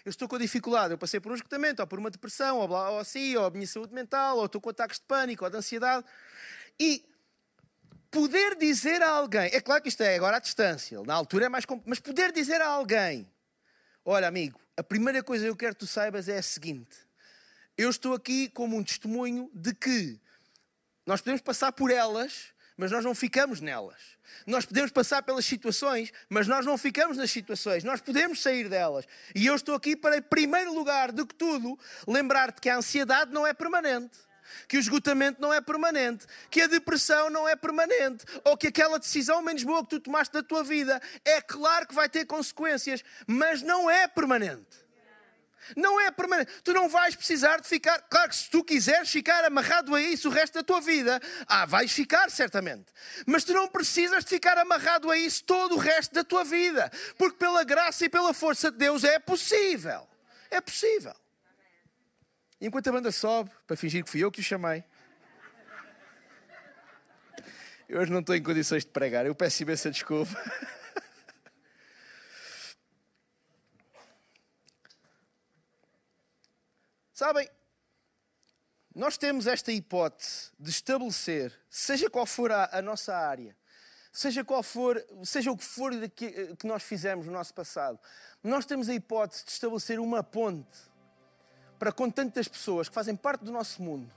[0.06, 2.99] Eu estou com dificuldade, eu passei por um esgotamento, ou por uma depressão, ou, ou
[2.99, 6.06] assim, ou a minha saúde mental, ou estou com ataques de pânico, ou de ansiedade.
[6.80, 7.06] E
[8.12, 11.50] poder dizer a alguém, é claro que isto é agora à distância, na altura é
[11.50, 13.28] mais mas poder dizer a alguém:
[14.04, 16.97] Olha, amigo, a primeira coisa que eu quero que tu saibas é a seguinte:
[17.78, 20.19] eu estou aqui como um testemunho de que
[21.06, 24.19] nós podemos passar por elas, mas nós não ficamos nelas.
[24.45, 27.84] Nós podemos passar pelas situações, mas nós não ficamos nas situações.
[27.84, 29.06] Nós podemos sair delas.
[29.36, 33.32] E eu estou aqui para, em primeiro lugar do que tudo, lembrar-te que a ansiedade
[33.32, 34.17] não é permanente
[34.68, 39.00] que o esgotamento não é permanente, que a depressão não é permanente, ou que aquela
[39.00, 43.04] decisão menos boa que tu tomaste da tua vida é claro que vai ter consequências,
[43.28, 44.82] mas não é permanente.
[45.76, 46.52] Não é permanente.
[46.64, 48.02] Tu não vais precisar de ficar.
[48.10, 51.66] Claro que se tu quiseres ficar amarrado a isso o resto da tua vida, ah,
[51.66, 52.86] vais ficar certamente.
[53.26, 56.92] Mas tu não precisas de ficar amarrado a isso todo o resto da tua vida.
[57.18, 60.08] Porque pela graça e pela força de Deus é possível.
[60.50, 61.16] É possível.
[62.62, 64.84] Enquanto a banda sobe, para fingir que fui eu que o chamei,
[67.89, 70.32] eu hoje não estou em condições de pregar, eu peço imensa desculpa.
[77.12, 77.50] Sabem,
[78.93, 83.58] nós temos esta hipótese de estabelecer, seja qual for a, a nossa área,
[84.13, 88.00] seja qual for, seja o que for que, que nós fizemos no nosso passado,
[88.43, 90.90] nós temos a hipótese de estabelecer uma ponte
[91.82, 94.08] para com tantas pessoas que fazem parte do nosso mundo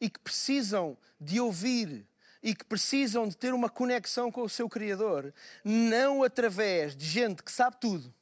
[0.00, 2.04] e que precisam de ouvir
[2.42, 5.32] e que precisam de ter uma conexão com o seu Criador,
[5.62, 8.12] não através de gente que sabe tudo,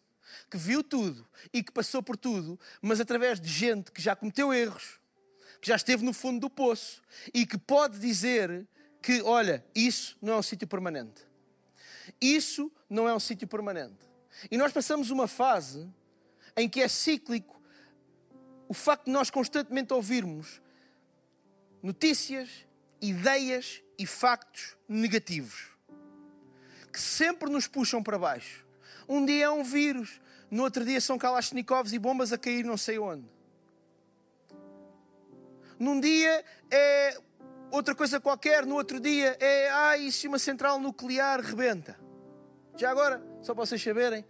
[0.51, 4.53] que viu tudo e que passou por tudo, mas através de gente que já cometeu
[4.53, 5.01] erros,
[5.59, 7.01] que já esteve no fundo do poço
[7.33, 8.69] e que pode dizer
[9.01, 11.27] que, olha, isso não é um sítio permanente.
[12.21, 14.07] Isso não é um sítio permanente.
[14.51, 15.88] E nós passamos uma fase
[16.55, 17.58] em que é cíclico
[18.68, 20.61] o facto de nós constantemente ouvirmos
[21.83, 22.66] notícias,
[23.00, 25.78] ideias e factos negativos
[26.92, 28.66] que sempre nos puxam para baixo.
[29.09, 32.76] Um dia é um vírus, no outro dia são Kalashnikovs e bombas a cair não
[32.76, 33.24] sei onde.
[35.78, 37.16] Num dia é
[37.70, 41.98] outra coisa qualquer, no outro dia é, ah, se uma central nuclear rebenta?
[42.76, 44.24] Já agora, só para vocês saberem,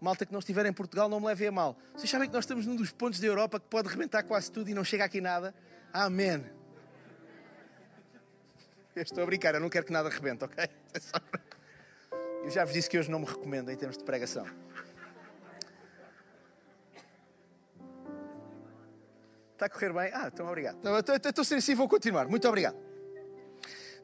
[0.00, 1.76] malta que não estiver em Portugal, não me levem a mal.
[1.94, 4.68] Vocês sabem que nós estamos num dos pontos da Europa que pode rebentar quase tudo
[4.68, 5.54] e não chega aqui nada?
[5.92, 6.44] Amém.
[8.94, 10.68] Eu estou a brincar, eu não quero que nada rebente, ok?
[12.44, 14.46] Eu já vos disse que hoje não me recomendo em termos de pregação.
[19.52, 20.10] Está a correr bem?
[20.12, 20.78] Ah, então obrigado.
[21.26, 22.28] Estou ser assim, vou continuar.
[22.28, 22.76] Muito obrigado.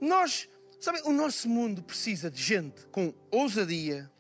[0.00, 0.48] Nós,
[0.81, 4.11] sabem, o nosso mundo precisa de gente com ousadia,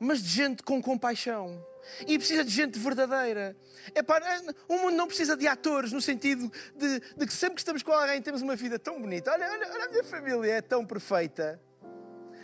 [0.00, 1.62] mas de gente com compaixão.
[2.06, 3.54] E precisa de gente verdadeira.
[3.94, 4.24] É para,
[4.66, 7.92] o mundo não precisa de atores, no sentido de, de, que sempre que estamos com
[7.92, 9.30] alguém temos uma vida tão bonita.
[9.30, 11.60] Olha, olha, olha a minha família é tão perfeita.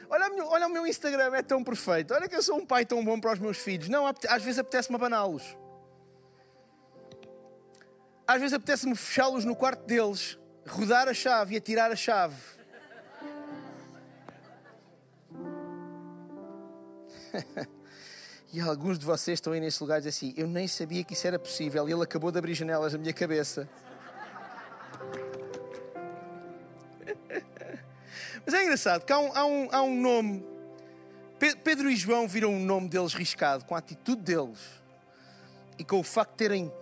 [0.09, 2.12] Olha, meu, olha o meu Instagram é tão perfeito.
[2.12, 3.88] Olha que eu sou um pai tão bom para os meus filhos.
[3.88, 5.57] Não, às vezes apetece-me abaná-los.
[8.27, 12.56] Às vezes apetece-me fechá-los no quarto deles, rodar a chave e atirar a chave.
[18.53, 21.27] e alguns de vocês estão aí nesse lugar dizem assim: Eu nem sabia que isso
[21.27, 23.69] era possível e ele acabou de abrir janelas na minha cabeça.
[28.45, 30.47] Mas é engraçado que há um, há um, há um nome.
[31.62, 34.59] Pedro e João viram o nome deles riscado com a atitude deles
[35.79, 36.73] e com o facto de terem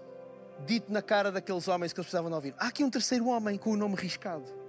[0.64, 2.54] dito na cara daqueles homens que eles precisavam de ouvir.
[2.58, 4.63] Há aqui um terceiro homem com o nome riscado.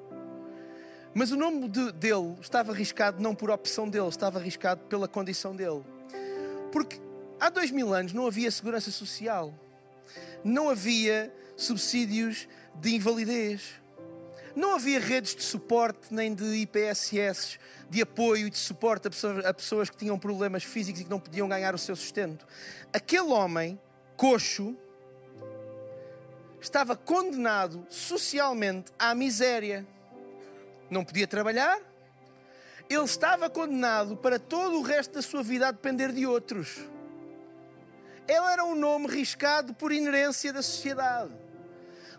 [1.18, 5.56] Mas o nome de, dele estava arriscado não por opção dele, estava arriscado pela condição
[5.56, 5.82] dele.
[6.74, 7.00] Porque
[7.40, 9.54] há dois mil anos não havia segurança social,
[10.44, 12.50] não havia subsídios
[12.82, 13.82] de invalidez,
[14.54, 19.46] não havia redes de suporte nem de IPSS, de apoio e de suporte a pessoas,
[19.46, 22.46] a pessoas que tinham problemas físicos e que não podiam ganhar o seu sustento.
[22.92, 23.80] Aquele homem,
[24.18, 24.76] coxo,
[26.60, 29.88] estava condenado socialmente à miséria.
[30.90, 31.80] Não podia trabalhar.
[32.90, 36.78] Ele estava condenado para todo o resto da sua vida a depender de outros.
[38.28, 41.32] Ele era um nome riscado por inerência da sociedade.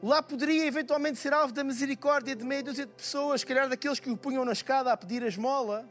[0.03, 3.99] Lá poderia eventualmente ser alvo da misericórdia de meia dúzia de pessoas, se calhar daqueles
[3.99, 5.89] que o punham na escada a pedir a esmola.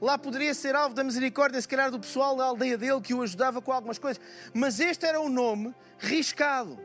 [0.00, 3.22] Lá poderia ser alvo da misericórdia, se calhar do pessoal da aldeia dele que o
[3.22, 4.22] ajudava com algumas coisas.
[4.54, 6.78] Mas este era um nome riscado.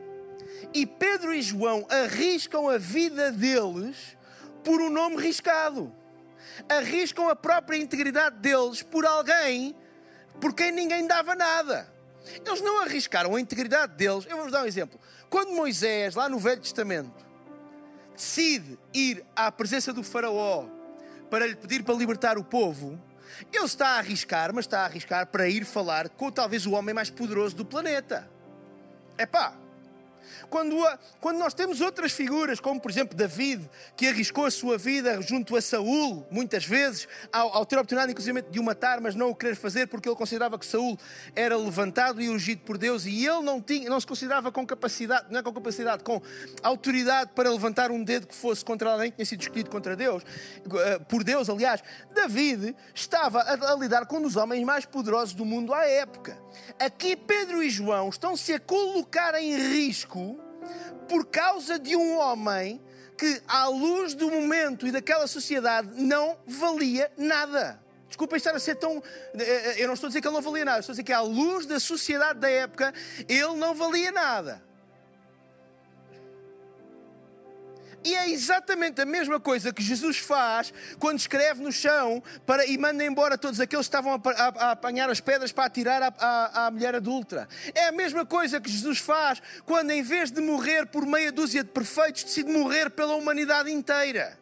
[0.74, 4.17] E Pedro e João arriscam a vida deles
[4.64, 5.92] por um nome riscado.
[6.68, 9.74] Arriscam a própria integridade deles por alguém
[10.40, 11.92] por quem ninguém dava nada.
[12.44, 14.26] Eles não arriscaram a integridade deles.
[14.26, 14.98] Eu vou-vos dar um exemplo.
[15.28, 17.26] Quando Moisés, lá no Velho Testamento,
[18.14, 20.66] decide ir à presença do Faraó
[21.30, 22.98] para lhe pedir para libertar o povo,
[23.52, 26.94] ele está a arriscar, mas está a arriscar para ir falar com talvez o homem
[26.94, 28.28] mais poderoso do planeta.
[29.16, 29.54] É pá,
[30.48, 34.78] quando, a, quando nós temos outras figuras, como por exemplo David, que arriscou a sua
[34.78, 39.00] vida junto a Saul, muitas vezes, ao, ao ter a oportunidade inclusive de o matar,
[39.00, 40.98] mas não o querer fazer porque ele considerava que Saul
[41.34, 45.26] era levantado e ungido por Deus e ele não, tinha, não se considerava com capacidade,
[45.30, 46.20] não é com capacidade, com
[46.62, 50.22] autoridade para levantar um dedo que fosse contra alguém que tinha sido escolhido contra Deus,
[50.74, 51.82] eh, por Deus, aliás.
[52.14, 56.36] David estava a, a lidar com um dos homens mais poderosos do mundo à época.
[56.78, 60.17] Aqui Pedro e João estão-se a colocar em risco
[61.08, 62.80] por causa de um homem
[63.16, 67.80] que, à luz do momento e daquela sociedade, não valia nada.
[68.06, 69.02] Desculpa estar a ser tão.
[69.34, 71.02] Eh, eh, eu não estou a dizer que ele não valia nada, estou a dizer
[71.02, 72.94] que, à luz da sociedade da época,
[73.28, 74.62] ele não valia nada.
[78.08, 82.78] E é exatamente a mesma coisa que Jesus faz quando escreve no chão para, e
[82.78, 86.70] manda embora todos aqueles que estavam a, a, a apanhar as pedras para atirar à
[86.70, 87.46] mulher adulta.
[87.74, 91.62] É a mesma coisa que Jesus faz quando, em vez de morrer por meia dúzia
[91.62, 94.38] de perfeitos, decide morrer pela humanidade inteira.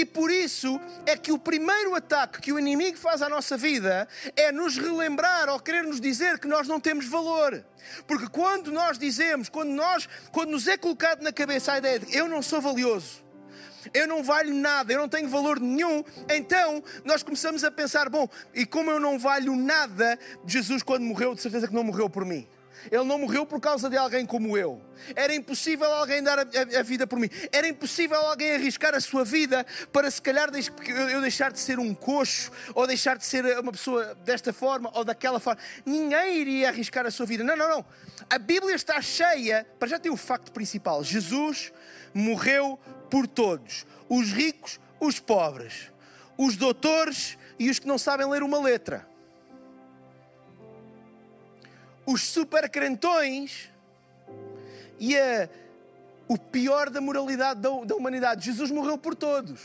[0.00, 4.08] E por isso é que o primeiro ataque que o inimigo faz à nossa vida
[4.34, 7.62] é nos relembrar ou querer nos dizer que nós não temos valor.
[8.06, 12.16] Porque quando nós dizemos, quando, nós, quando nos é colocado na cabeça a ideia de
[12.16, 13.22] eu não sou valioso,
[13.92, 18.26] eu não valho nada, eu não tenho valor nenhum, então nós começamos a pensar: bom,
[18.54, 22.24] e como eu não valho nada, Jesus, quando morreu, de certeza que não morreu por
[22.24, 22.48] mim.
[22.90, 24.80] Ele não morreu por causa de alguém como eu.
[25.14, 27.28] Era impossível alguém dar a, a, a, vida por mim.
[27.52, 30.50] Era impossível alguém arriscar a sua vida para se calhar
[31.10, 35.04] eu deixar de ser um coxo ou deixar de ser uma pessoa desta forma ou
[35.04, 35.60] daquela forma.
[35.84, 37.42] Ninguém iria arriscar a sua vida.
[37.42, 37.84] Não, não, não.
[38.28, 39.66] A Bíblia está cheia.
[39.78, 41.72] Para já tem o facto principal: Jesus
[42.14, 42.78] morreu
[43.10, 45.90] por todos: os ricos, os pobres,
[46.38, 49.09] os doutores e os que não sabem ler uma letra
[52.10, 53.70] os super crentões
[54.98, 55.48] e a,
[56.26, 58.44] o pior da moralidade da, da humanidade.
[58.44, 59.60] Jesus morreu por todos.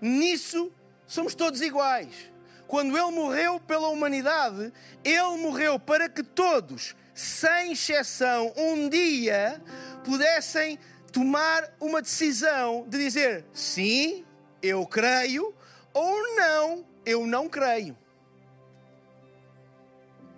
[0.00, 0.70] Nisso
[1.06, 2.30] somos todos iguais.
[2.66, 9.60] Quando ele morreu pela humanidade, ele morreu para que todos, sem exceção, um dia
[10.04, 10.78] pudessem
[11.12, 14.24] tomar uma decisão de dizer sim,
[14.62, 15.54] eu creio,
[15.92, 17.96] ou não, eu não creio.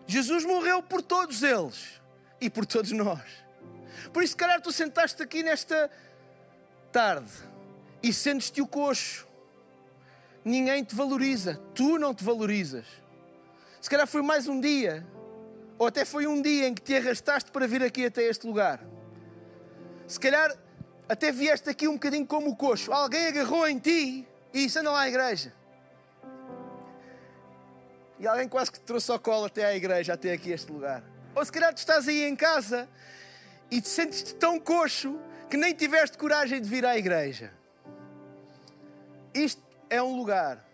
[0.06, 2.00] Jesus morreu por todos eles
[2.40, 3.22] e por todos nós.
[4.12, 5.90] Por isso, se calhar, tu sentaste aqui nesta
[6.92, 7.30] tarde
[8.02, 9.26] e sentes-te o coxo.
[10.44, 12.84] Ninguém te valoriza, tu não te valorizas.
[13.80, 15.06] Se calhar foi mais um dia,
[15.78, 18.80] ou até foi um dia em que te arrastaste para vir aqui até este lugar.
[20.06, 20.54] Se calhar
[21.08, 22.92] até vieste aqui um bocadinho como o coxo.
[22.92, 25.52] Alguém agarrou em ti e disse: anda lá à igreja.
[28.18, 31.02] E alguém quase que trouxe ao colo até à igreja, até aqui este lugar.
[31.34, 32.88] Ou se calhar tu estás aí em casa
[33.70, 35.18] e te sentes-te tão coxo
[35.50, 37.52] que nem tiveste coragem de vir à igreja.
[39.34, 40.64] Isto é um lugar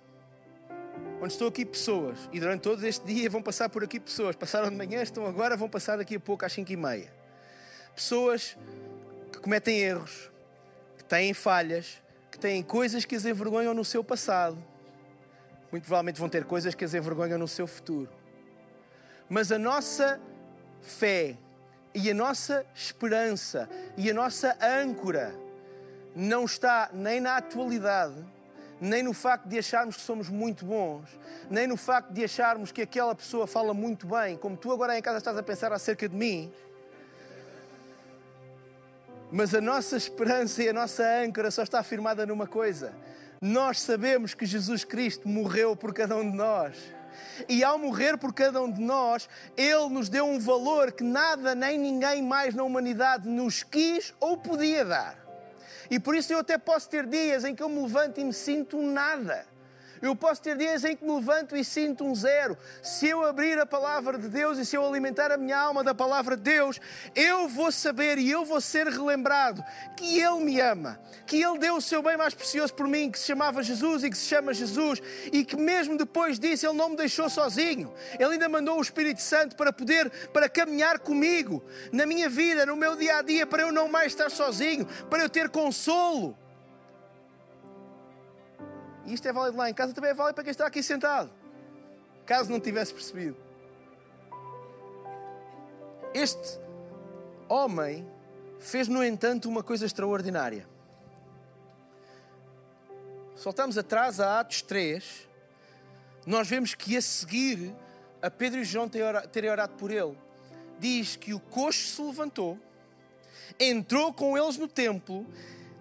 [1.20, 4.36] onde estão aqui pessoas e durante todo este dia vão passar por aqui pessoas.
[4.36, 7.12] Passaram de manhã, estão agora, vão passar daqui a pouco às 5 e meia.
[7.94, 8.56] Pessoas
[9.32, 10.30] que cometem erros,
[10.98, 14.62] que têm falhas, que têm coisas que as envergonham no seu passado
[15.70, 18.10] muito provavelmente vão ter coisas que as envergonham no seu futuro.
[19.28, 20.20] Mas a nossa
[20.82, 21.36] fé
[21.94, 25.34] e a nossa esperança e a nossa âncora
[26.14, 28.14] não está nem na atualidade,
[28.80, 31.08] nem no facto de acharmos que somos muito bons,
[31.48, 35.02] nem no facto de acharmos que aquela pessoa fala muito bem, como tu agora em
[35.02, 36.52] casa estás a pensar acerca de mim.
[39.30, 42.92] Mas a nossa esperança e a nossa âncora só está firmada numa coisa:
[43.40, 46.76] nós sabemos que Jesus Cristo morreu por cada um de nós.
[47.48, 51.54] E ao morrer por cada um de nós, Ele nos deu um valor que nada
[51.54, 55.18] nem ninguém mais na humanidade nos quis ou podia dar.
[55.90, 58.32] E por isso eu até posso ter dias em que eu me levanto e me
[58.32, 59.46] sinto nada.
[60.02, 62.56] Eu posso ter dias em que me levanto e sinto um zero.
[62.82, 65.94] Se eu abrir a palavra de Deus e se eu alimentar a minha alma da
[65.94, 66.80] palavra de Deus,
[67.14, 69.62] eu vou saber e eu vou ser relembrado
[69.96, 73.18] que Ele me ama, que Ele deu o seu bem mais precioso por mim, que
[73.18, 76.90] se chamava Jesus e que se chama Jesus, e que mesmo depois disso Ele não
[76.90, 77.92] me deixou sozinho.
[78.18, 82.74] Ele ainda mandou o Espírito Santo para poder, para caminhar comigo na minha vida, no
[82.74, 86.36] meu dia a dia, para eu não mais estar sozinho, para eu ter consolo.
[89.12, 91.30] Isto é válido lá em casa, também é válido para quem está aqui sentado.
[92.24, 93.36] Caso não tivesse percebido.
[96.14, 96.58] Este
[97.48, 98.06] homem
[98.58, 100.66] fez, no entanto, uma coisa extraordinária.
[103.34, 105.28] Soltamos atrás a Atos 3,
[106.26, 107.74] nós vemos que a seguir
[108.20, 110.16] a Pedro e João terem orado por ele,
[110.78, 112.58] diz que o coxo se levantou,
[113.58, 115.26] entrou com eles no templo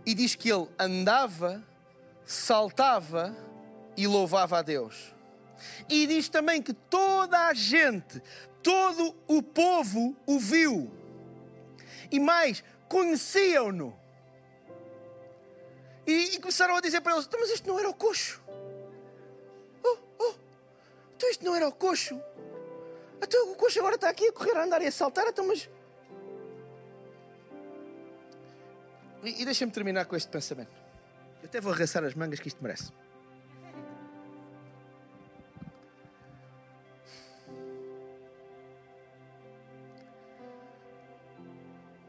[0.06, 1.62] e diz que ele andava
[2.30, 3.36] saltava
[3.98, 5.16] e louvava a Deus.
[5.90, 8.22] E diz também que toda a gente,
[8.62, 10.92] todo o povo o viu.
[12.12, 13.98] E mais, conheciam-no.
[16.06, 18.40] E, e, começaram a dizer para eles: então, Mas isto não era o coxo.
[19.84, 20.34] Oh, oh,
[21.16, 22.22] então isto não era o coxo.
[23.22, 25.26] Então o coxo agora está aqui a correr, a andar e a saltar.
[25.28, 25.68] Então, mas.
[29.24, 30.79] E, e deixa-me terminar com este pensamento.
[31.42, 32.92] Eu até vou arregaçar as mangas que isto merece.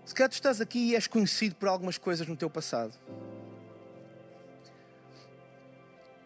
[0.05, 2.99] Se cá tu estás aqui e és conhecido por algumas coisas no teu passado.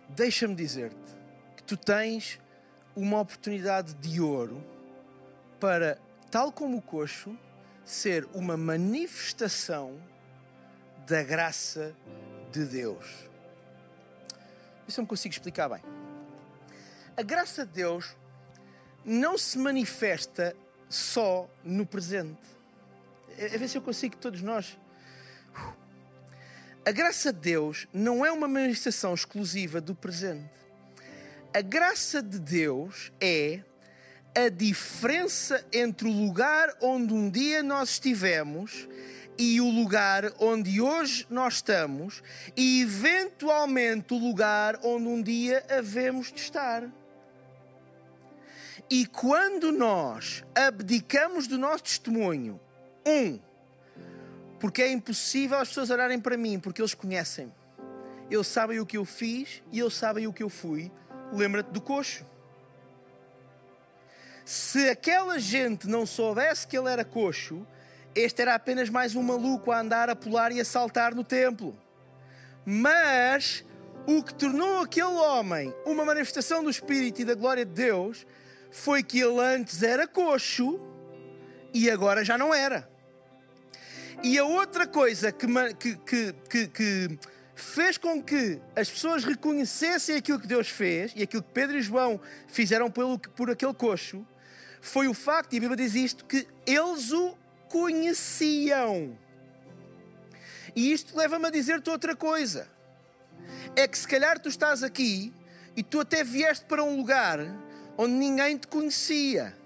[0.09, 0.97] Deixa-me dizer-te
[1.57, 2.41] que tu tens
[2.97, 4.65] uma oportunidade de ouro
[5.61, 5.99] para,
[6.31, 7.37] tal como o coxo,
[7.85, 10.01] ser uma manifestação
[11.07, 12.24] da graça de
[12.61, 13.07] Deus.
[14.87, 15.83] Isso eu não consigo explicar bem.
[17.17, 18.15] A graça de Deus
[19.05, 20.55] não se manifesta
[20.89, 22.41] só no presente.
[23.39, 24.79] A ver se eu consigo, todos nós.
[26.87, 30.51] A graça de Deus não é uma manifestação exclusiva do presente.
[31.53, 33.61] A graça de Deus é
[34.37, 38.89] a diferença entre o lugar onde um dia nós estivemos
[39.39, 42.23] e o lugar onde hoje nós estamos
[42.57, 46.89] e eventualmente o lugar onde um dia havemos de estar.
[48.91, 52.61] E quando nós abdicamos do nosso testemunho,
[53.07, 53.39] um,
[54.61, 57.53] porque é impossível as pessoas olharem para mim, porque eles conhecem-me.
[58.31, 60.91] Eles sabem o que eu fiz e eles sabem o que eu fui.
[61.33, 62.25] Lembra-te do coxo.
[64.45, 67.67] Se aquela gente não soubesse que ele era coxo,
[68.15, 71.77] este era apenas mais um maluco a andar a pular e a saltar no templo.
[72.65, 73.65] Mas
[74.07, 78.27] o que tornou aquele homem uma manifestação do Espírito e da glória de Deus
[78.71, 80.81] foi que ele antes era coxo
[81.73, 82.89] e agora já não era.
[84.23, 87.19] E a outra coisa que, que, que, que,
[87.55, 91.83] fez com que as pessoas reconhecessem aquilo que Deus fez e aquilo que Pedro e
[91.83, 94.27] João fizeram por, por aquele coxo
[94.81, 97.35] foi o facto, e a Bíblia diz isto, que eles o
[97.75, 99.19] conheciam.
[100.77, 102.69] E isto leva-me a dizer-te outra coisa.
[103.75, 105.33] É que se calhar tu estás aqui
[105.77, 107.41] e tu até vieste para um lugar
[107.99, 109.57] onde ninguém te conhecia,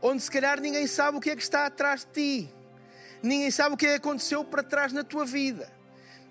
[0.00, 2.54] onde se calhar ninguém sabe o que é que está atrás de ti,
[3.20, 5.72] ninguém sabe o que é que aconteceu para trás na tua vida.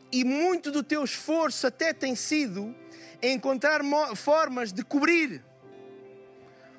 [0.09, 2.73] E muito do teu esforço até tem sido
[3.21, 3.81] encontrar
[4.15, 5.43] formas de cobrir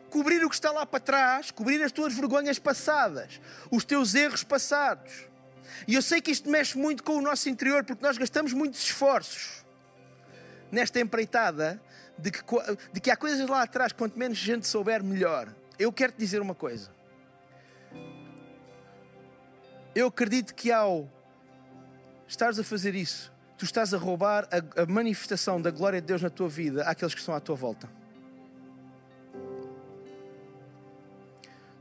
[0.09, 3.41] cobrir o que está lá para trás, cobrir as tuas vergonhas passadas,
[3.71, 5.29] os teus erros passados.
[5.87, 8.83] E eu sei que isto mexe muito com o nosso interior, porque nós gastamos muitos
[8.83, 9.65] esforços
[10.71, 11.81] nesta empreitada
[12.19, 12.43] de que,
[12.93, 15.49] de que há coisas lá atrás, quanto menos gente souber, melhor.
[15.79, 16.91] Eu quero te dizer uma coisa.
[19.95, 21.09] Eu acredito que ao
[22.27, 26.23] estares a fazer isso, tu estás a roubar a, a manifestação da glória de Deus
[26.23, 27.89] na tua vida àqueles que estão à tua volta.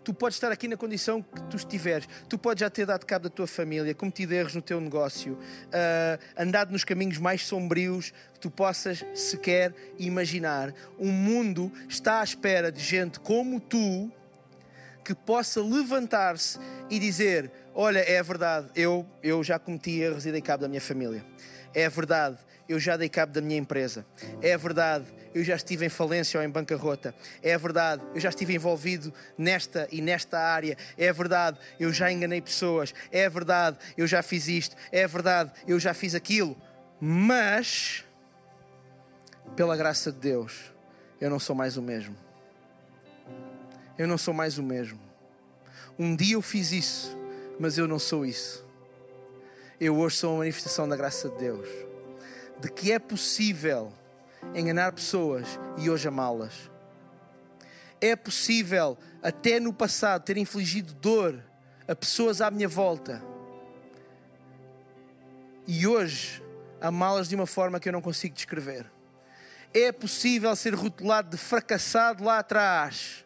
[0.08, 2.08] Tu podes estar aqui na condição que tu estiveres.
[2.30, 6.24] Tu podes já ter dado cabo da tua família, cometido erros no teu negócio, uh,
[6.38, 10.74] andado nos caminhos mais sombrios que tu possas sequer imaginar.
[10.97, 14.10] O mundo está à espera de gente como tu
[15.03, 16.58] que possa levantar-se
[16.89, 20.80] e dizer: Olha, é verdade, eu, eu já cometi erros e dei cabo da minha
[20.80, 21.26] família.
[21.74, 22.38] É verdade,
[22.70, 24.05] eu já dei cabo da minha empresa.
[24.41, 25.05] É verdade,
[25.38, 27.14] eu já estive em falência ou em bancarrota.
[27.42, 30.78] É verdade, eu já estive envolvido nesta e nesta área.
[30.98, 32.94] É verdade, eu já enganei pessoas.
[33.12, 34.76] É verdade, eu já fiz isto.
[34.92, 36.58] É verdade, eu já fiz aquilo.
[37.00, 38.04] Mas,
[39.56, 40.74] pela graça de Deus,
[41.22, 42.16] eu não sou mais o mesmo.
[43.98, 45.00] Eu não sou mais o mesmo.
[45.98, 47.18] Um dia eu fiz isso,
[47.60, 48.66] mas eu não sou isso.
[49.80, 51.88] Eu hoje sou uma manifestação da graça de Deus
[52.60, 53.94] de que é possível
[54.60, 56.72] enganar pessoas e hoje amá-las.
[58.01, 61.43] É possível, até no passado, ter infligido dor
[61.88, 63.22] a pessoas à minha volta
[65.68, 66.41] e hoje
[66.80, 68.89] amá-las de uma forma que eu não consigo descrever.
[69.74, 73.26] É possível ser rotulado de fracassado lá atrás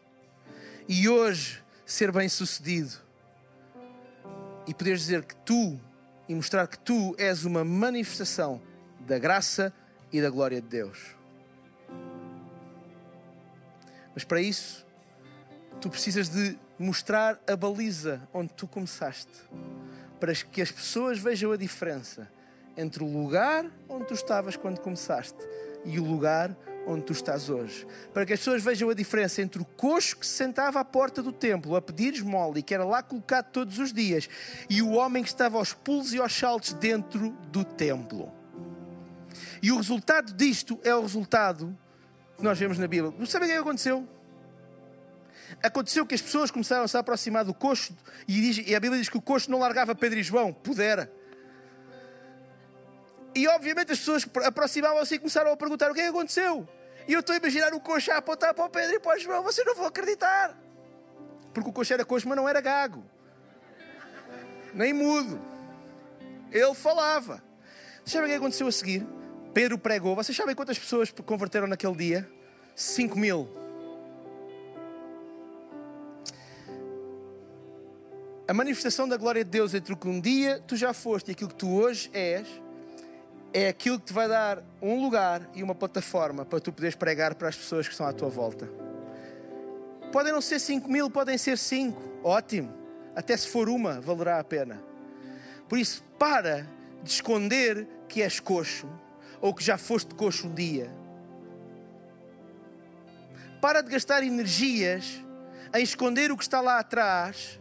[0.87, 2.93] e hoje ser bem-sucedido
[4.67, 5.79] e poderes dizer que tu
[6.27, 8.61] e mostrar que tu és uma manifestação
[8.99, 9.73] da graça
[10.11, 11.20] e da glória de Deus.
[14.13, 14.85] Mas para isso,
[15.79, 19.31] tu precisas de mostrar a baliza onde tu começaste,
[20.19, 22.29] para que as pessoas vejam a diferença
[22.75, 25.39] entre o lugar onde tu estavas quando começaste
[25.85, 26.55] e o lugar
[26.85, 27.85] onde tu estás hoje.
[28.13, 31.21] Para que as pessoas vejam a diferença entre o coxo que se sentava à porta
[31.21, 34.27] do templo a pedir esmola e que era lá colocado todos os dias
[34.69, 38.31] e o homem que estava aos pulos e aos saltos dentro do templo.
[39.61, 41.77] E o resultado disto é o resultado
[42.41, 43.13] que nós vemos na Bíblia.
[43.27, 44.07] Sabe o que aconteceu?
[45.63, 47.95] Aconteceu que as pessoas começaram a se aproximar do coxo
[48.27, 51.11] e, diz, e a Bíblia diz que o coxo não largava Pedro e João, pudera.
[53.35, 56.67] E obviamente as pessoas aproximavam-se e começaram a perguntar o que é que aconteceu.
[57.07, 59.19] E eu estou a imaginar o coxo a apontar para o Pedro e para o
[59.19, 60.57] João, vocês não vão acreditar.
[61.53, 63.03] Porque o coxo era coxo, mas não era gago.
[64.73, 65.39] nem mudo.
[66.51, 67.43] Ele falava.
[68.03, 69.05] Sabem o que aconteceu a seguir?
[69.53, 70.15] Pedro pregou.
[70.15, 72.29] Vocês sabem quantas pessoas converteram naquele dia?
[72.75, 73.49] 5 mil.
[78.47, 81.31] A manifestação da glória de Deus entre o que um dia tu já foste e
[81.31, 82.47] aquilo que tu hoje és,
[83.53, 87.35] é aquilo que te vai dar um lugar e uma plataforma para tu poderes pregar
[87.35, 88.69] para as pessoas que estão à tua volta.
[90.11, 92.19] Podem não ser 5 mil, podem ser 5.
[92.23, 92.73] Ótimo.
[93.15, 94.81] Até se for uma, valerá a pena.
[95.67, 96.67] Por isso, para
[97.03, 98.87] de esconder que és coxo
[99.41, 100.89] ou que já foste coxo um dia.
[103.59, 105.23] Para de gastar energias
[105.73, 107.59] em esconder o que está lá atrás.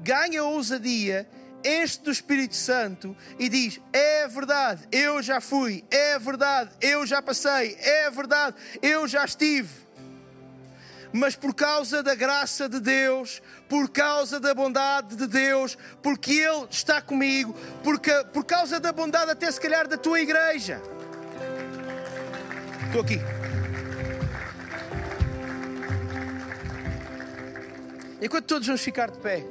[0.00, 1.28] Ganha ousadia,
[1.64, 7.20] enche do Espírito Santo e diz: É verdade, eu já fui, é verdade, eu já
[7.20, 9.89] passei, é verdade, eu já estive
[11.12, 16.66] mas por causa da graça de Deus, por causa da bondade de Deus, porque Ele
[16.70, 20.80] está comigo, porque, por causa da bondade, até se calhar, da tua igreja.
[22.86, 23.20] Estou aqui.
[28.20, 29.44] Enquanto todos vamos ficar de pé.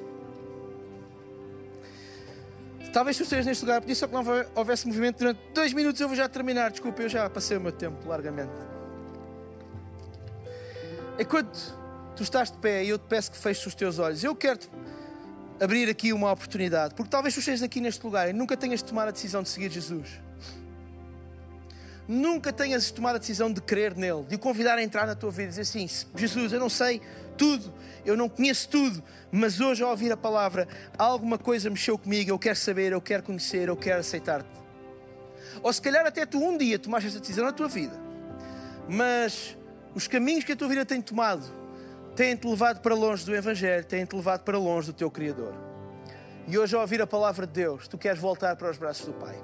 [2.94, 4.24] Talvez tu estejas neste lugar, disse só que não
[4.56, 6.02] houvesse movimento durante dois minutos.
[6.02, 6.72] Eu vou já terminar.
[6.72, 8.79] Desculpa, eu já passei o meu tempo largamente.
[11.20, 11.78] Enquanto
[12.16, 14.62] tu estás de pé e eu te peço que feches os teus olhos, eu quero
[15.60, 19.10] abrir aqui uma oportunidade, porque talvez tu estejas aqui neste lugar e nunca tenhas tomado
[19.10, 20.08] a decisão de seguir Jesus.
[22.08, 25.30] Nunca tenhas tomado a decisão de crer nele, de o convidar a entrar na tua
[25.30, 27.02] vida e dizer assim: Jesus, eu não sei
[27.38, 27.72] tudo,
[28.06, 30.68] eu não conheço tudo, mas hoje ao ouvir a palavra,
[30.98, 34.50] alguma coisa mexeu comigo, eu quero saber, eu quero conhecer, eu quero aceitar-te.
[35.62, 38.00] Ou se calhar até tu um dia tomaste essa decisão na tua vida,
[38.88, 39.59] mas
[40.00, 41.44] os caminhos que a tua vida tem tomado
[42.16, 45.54] têm-te levado para longe do Evangelho, têm-te levado para longe do teu Criador.
[46.48, 49.14] E hoje, ao ouvir a palavra de Deus, tu queres voltar para os braços do
[49.14, 49.38] Pai.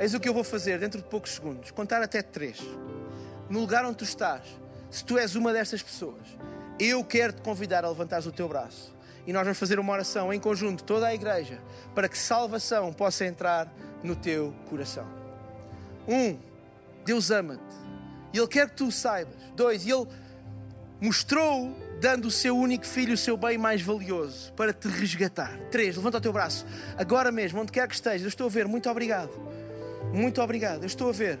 [0.00, 2.60] Eis o que eu vou fazer dentro de poucos segundos: contar até três.
[3.48, 4.42] No lugar onde tu estás,
[4.90, 6.26] se tu és uma destas pessoas,
[6.80, 8.92] eu quero te convidar a levantar o teu braço.
[9.24, 11.60] E nós vamos fazer uma oração em conjunto, toda a igreja,
[11.94, 13.72] para que salvação possa entrar
[14.02, 15.06] no teu coração.
[16.08, 16.36] Um,
[17.04, 17.62] Deus ama-te.
[18.32, 19.37] E Ele quer que tu saibas.
[19.58, 20.06] Dois, Ele
[21.00, 25.58] mostrou dando o seu único filho, o seu bem mais valioso, para te resgatar.
[25.68, 26.64] Três, levanta o teu braço.
[26.96, 28.68] Agora mesmo, onde quer que estejas, eu estou a ver.
[28.68, 29.32] Muito obrigado.
[30.14, 30.84] Muito obrigado.
[30.84, 31.40] Eu estou a ver.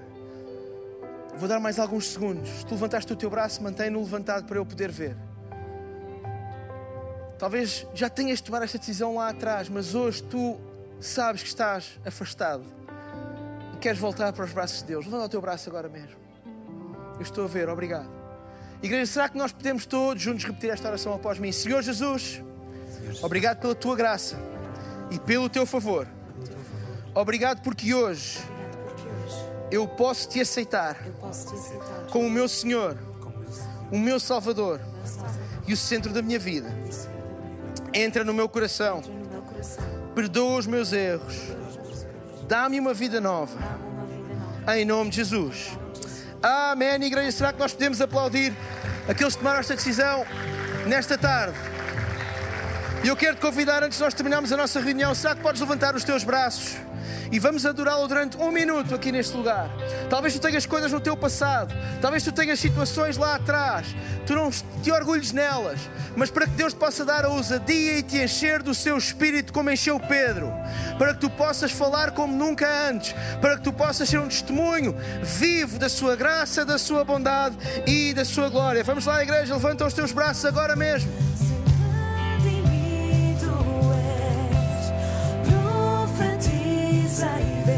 [1.36, 2.48] Vou dar mais alguns segundos.
[2.48, 5.16] Se tu levantaste o teu braço, mantém-no levantado para eu poder ver.
[7.38, 10.58] Talvez já tenhas de tomar esta decisão lá atrás, mas hoje tu
[11.00, 12.64] sabes que estás afastado
[13.74, 15.04] e queres voltar para os braços de Deus.
[15.04, 16.27] Levanta o teu braço agora mesmo.
[17.18, 18.08] Eu estou a ver, obrigado.
[18.80, 21.50] Igreja, será que nós podemos todos juntos repetir esta oração após mim?
[21.50, 22.40] Senhor Jesus,
[23.20, 24.38] obrigado pela tua graça
[25.10, 26.06] e pelo teu favor.
[27.12, 28.38] Obrigado porque hoje
[29.70, 30.96] eu posso te aceitar
[32.10, 32.96] como o meu Senhor,
[33.90, 34.80] o meu Salvador
[35.66, 36.72] e o centro da minha vida.
[37.92, 39.02] Entra no meu coração,
[40.14, 41.34] perdoa os meus erros,
[42.46, 43.58] dá-me uma vida nova.
[44.68, 45.76] Em nome de Jesus.
[46.42, 47.32] Amém, igreja.
[47.32, 48.54] Será que nós podemos aplaudir
[49.08, 50.24] aqueles que tomaram esta decisão
[50.86, 51.56] nesta tarde?
[53.02, 55.60] E eu quero te convidar, antes de nós terminarmos a nossa reunião, será que podes
[55.60, 56.76] levantar os teus braços?
[57.30, 59.70] E vamos adorá-lo durante um minuto aqui neste lugar.
[60.08, 63.94] Talvez tu tenhas coisas no teu passado, talvez tu tenhas situações lá atrás,
[64.26, 65.78] tu não te orgulhes nelas,
[66.16, 69.52] mas para que Deus te possa dar a ousadia e te encher do seu espírito
[69.52, 70.52] como encheu Pedro,
[70.96, 74.94] para que tu possas falar como nunca antes, para que tu possas ser um testemunho
[75.22, 77.56] vivo da sua graça, da sua bondade
[77.86, 78.82] e da sua glória.
[78.84, 81.10] Vamos lá, igreja, levanta os teus braços agora mesmo.
[87.18, 87.77] sair.